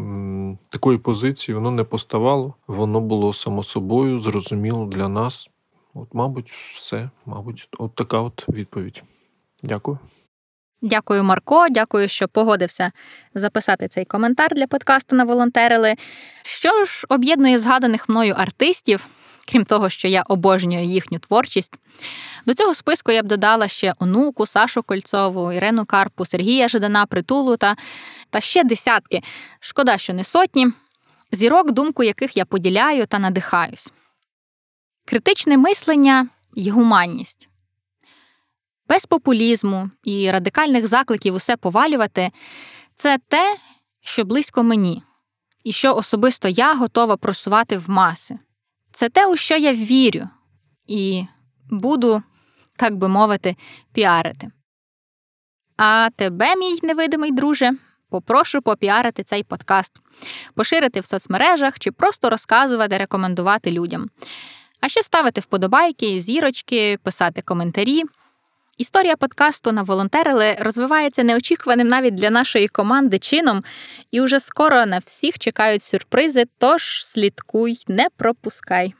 такої 0.70 0.98
позиції 0.98 1.56
воно 1.56 1.72
не 1.72 1.84
поставало, 1.84 2.54
воно 2.68 3.02
було 3.02 3.34
само 3.34 3.64
собою 3.64 4.20
зрозуміло 4.20 4.86
для 4.86 5.10
нас. 5.10 5.50
От, 5.94 6.14
мабуть, 6.14 6.52
все. 6.76 7.10
Мабуть, 7.26 7.70
от 7.78 7.96
така 7.96 8.20
от 8.20 8.46
відповідь. 8.50 9.04
Дякую. 9.64 9.98
Дякую, 10.82 11.24
Марко. 11.24 11.66
Дякую, 11.70 12.08
що 12.08 12.28
погодився 12.28 12.92
записати 13.34 13.88
цей 13.88 14.06
коментар 14.06 14.54
для 14.56 14.68
подкасту 14.68 15.16
на 15.16 15.24
волонтерили. 15.24 15.94
Що 16.44 16.86
ж 16.86 17.06
об'єднує 17.10 17.60
згаданих 17.60 18.10
мною 18.10 18.34
артистів, 18.38 19.08
крім 19.52 19.66
того, 19.66 19.90
що 19.90 20.08
я 20.08 20.22
обожнюю 20.22 20.86
їхню 20.86 21.20
творчість. 21.20 21.74
До 22.46 22.54
цього 22.54 22.76
списку 22.76 23.12
я 23.12 23.24
б 23.24 23.26
додала 23.26 23.68
ще 23.68 23.94
онуку, 24.00 24.46
Сашу 24.46 24.84
Кольцову, 24.84 25.52
Ірину 25.52 25.86
Карпу, 25.86 26.26
Сергія 26.26 26.68
Жидана, 26.68 27.06
Притулу 27.06 27.58
та, 27.58 27.76
та 28.30 28.42
ще 28.42 28.64
десятки. 28.64 29.24
Шкода, 29.60 29.98
що 29.98 30.14
не 30.14 30.24
сотні. 30.24 30.68
Зірок, 31.32 31.72
думку 31.72 32.04
яких 32.04 32.38
я 32.38 32.46
поділяю 32.46 33.06
та 33.06 33.20
надихаюсь 33.20 33.92
критичне 35.06 35.58
мислення 35.58 36.28
і 36.54 36.70
гуманність. 36.70 37.50
Без 38.90 39.06
популізму 39.06 39.90
і 40.04 40.32
радикальних 40.32 40.88
закликів 40.88 41.36
усе 41.36 41.58
повалювати 41.58 42.32
це 42.96 43.18
те, 43.28 43.58
що 44.02 44.26
близько 44.26 44.64
мені, 44.64 45.04
і 45.64 45.72
що 45.72 45.96
особисто 45.96 46.48
я 46.48 46.74
готова 46.74 47.18
просувати 47.18 47.78
в 47.78 47.90
маси. 47.90 48.40
Це 48.96 49.10
те, 49.10 49.28
у 49.28 49.36
що 49.36 49.58
я 49.58 49.74
вірю, 49.74 50.30
і 50.88 51.24
буду, 51.70 52.24
так 52.76 52.96
би 52.96 53.08
мовити, 53.08 53.56
піарити. 53.94 54.52
А 55.78 56.10
тебе, 56.16 56.56
мій 56.56 56.80
невидимий 56.84 57.32
друже, 57.32 57.72
попрошу 58.10 58.62
попіарити 58.62 59.24
цей 59.24 59.44
подкаст, 59.44 59.92
поширити 60.54 61.00
в 61.00 61.06
соцмережах 61.06 61.80
чи 61.80 61.92
просто 61.92 62.30
розказувати, 62.30 62.98
рекомендувати 62.98 63.72
людям. 63.72 64.10
А 64.82 64.90
ще 64.90 65.04
ставити 65.04 65.42
вподобайки, 65.42 66.22
зірочки, 66.22 66.98
писати 67.04 67.42
коментарі. 67.42 68.04
Історія 68.78 69.16
подкасту 69.16 69.72
на 69.72 69.84
волонтерили 69.84 70.56
розвивається 70.60 71.24
неочікуваним 71.24 71.88
навіть 71.88 72.16
для 72.16 72.30
нашої 72.30 72.68
команди 72.68 73.20
чином, 73.20 73.64
і 74.12 74.22
уже 74.22 74.40
скоро 74.40 74.86
на 74.86 74.98
всіх 74.98 75.40
чекають 75.40 75.84
сюрпризи, 75.84 76.44
тож 76.58 77.06
слідкуй, 77.06 77.78
не 77.88 78.08
пропускай. 78.18 78.94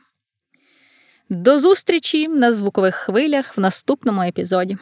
До 1.28 1.58
зустрічі 1.58 2.28
на 2.28 2.52
звукових 2.52 2.94
хвилях 2.94 3.56
в 3.56 3.60
наступному 3.60 4.22
епізоді. 4.22 4.78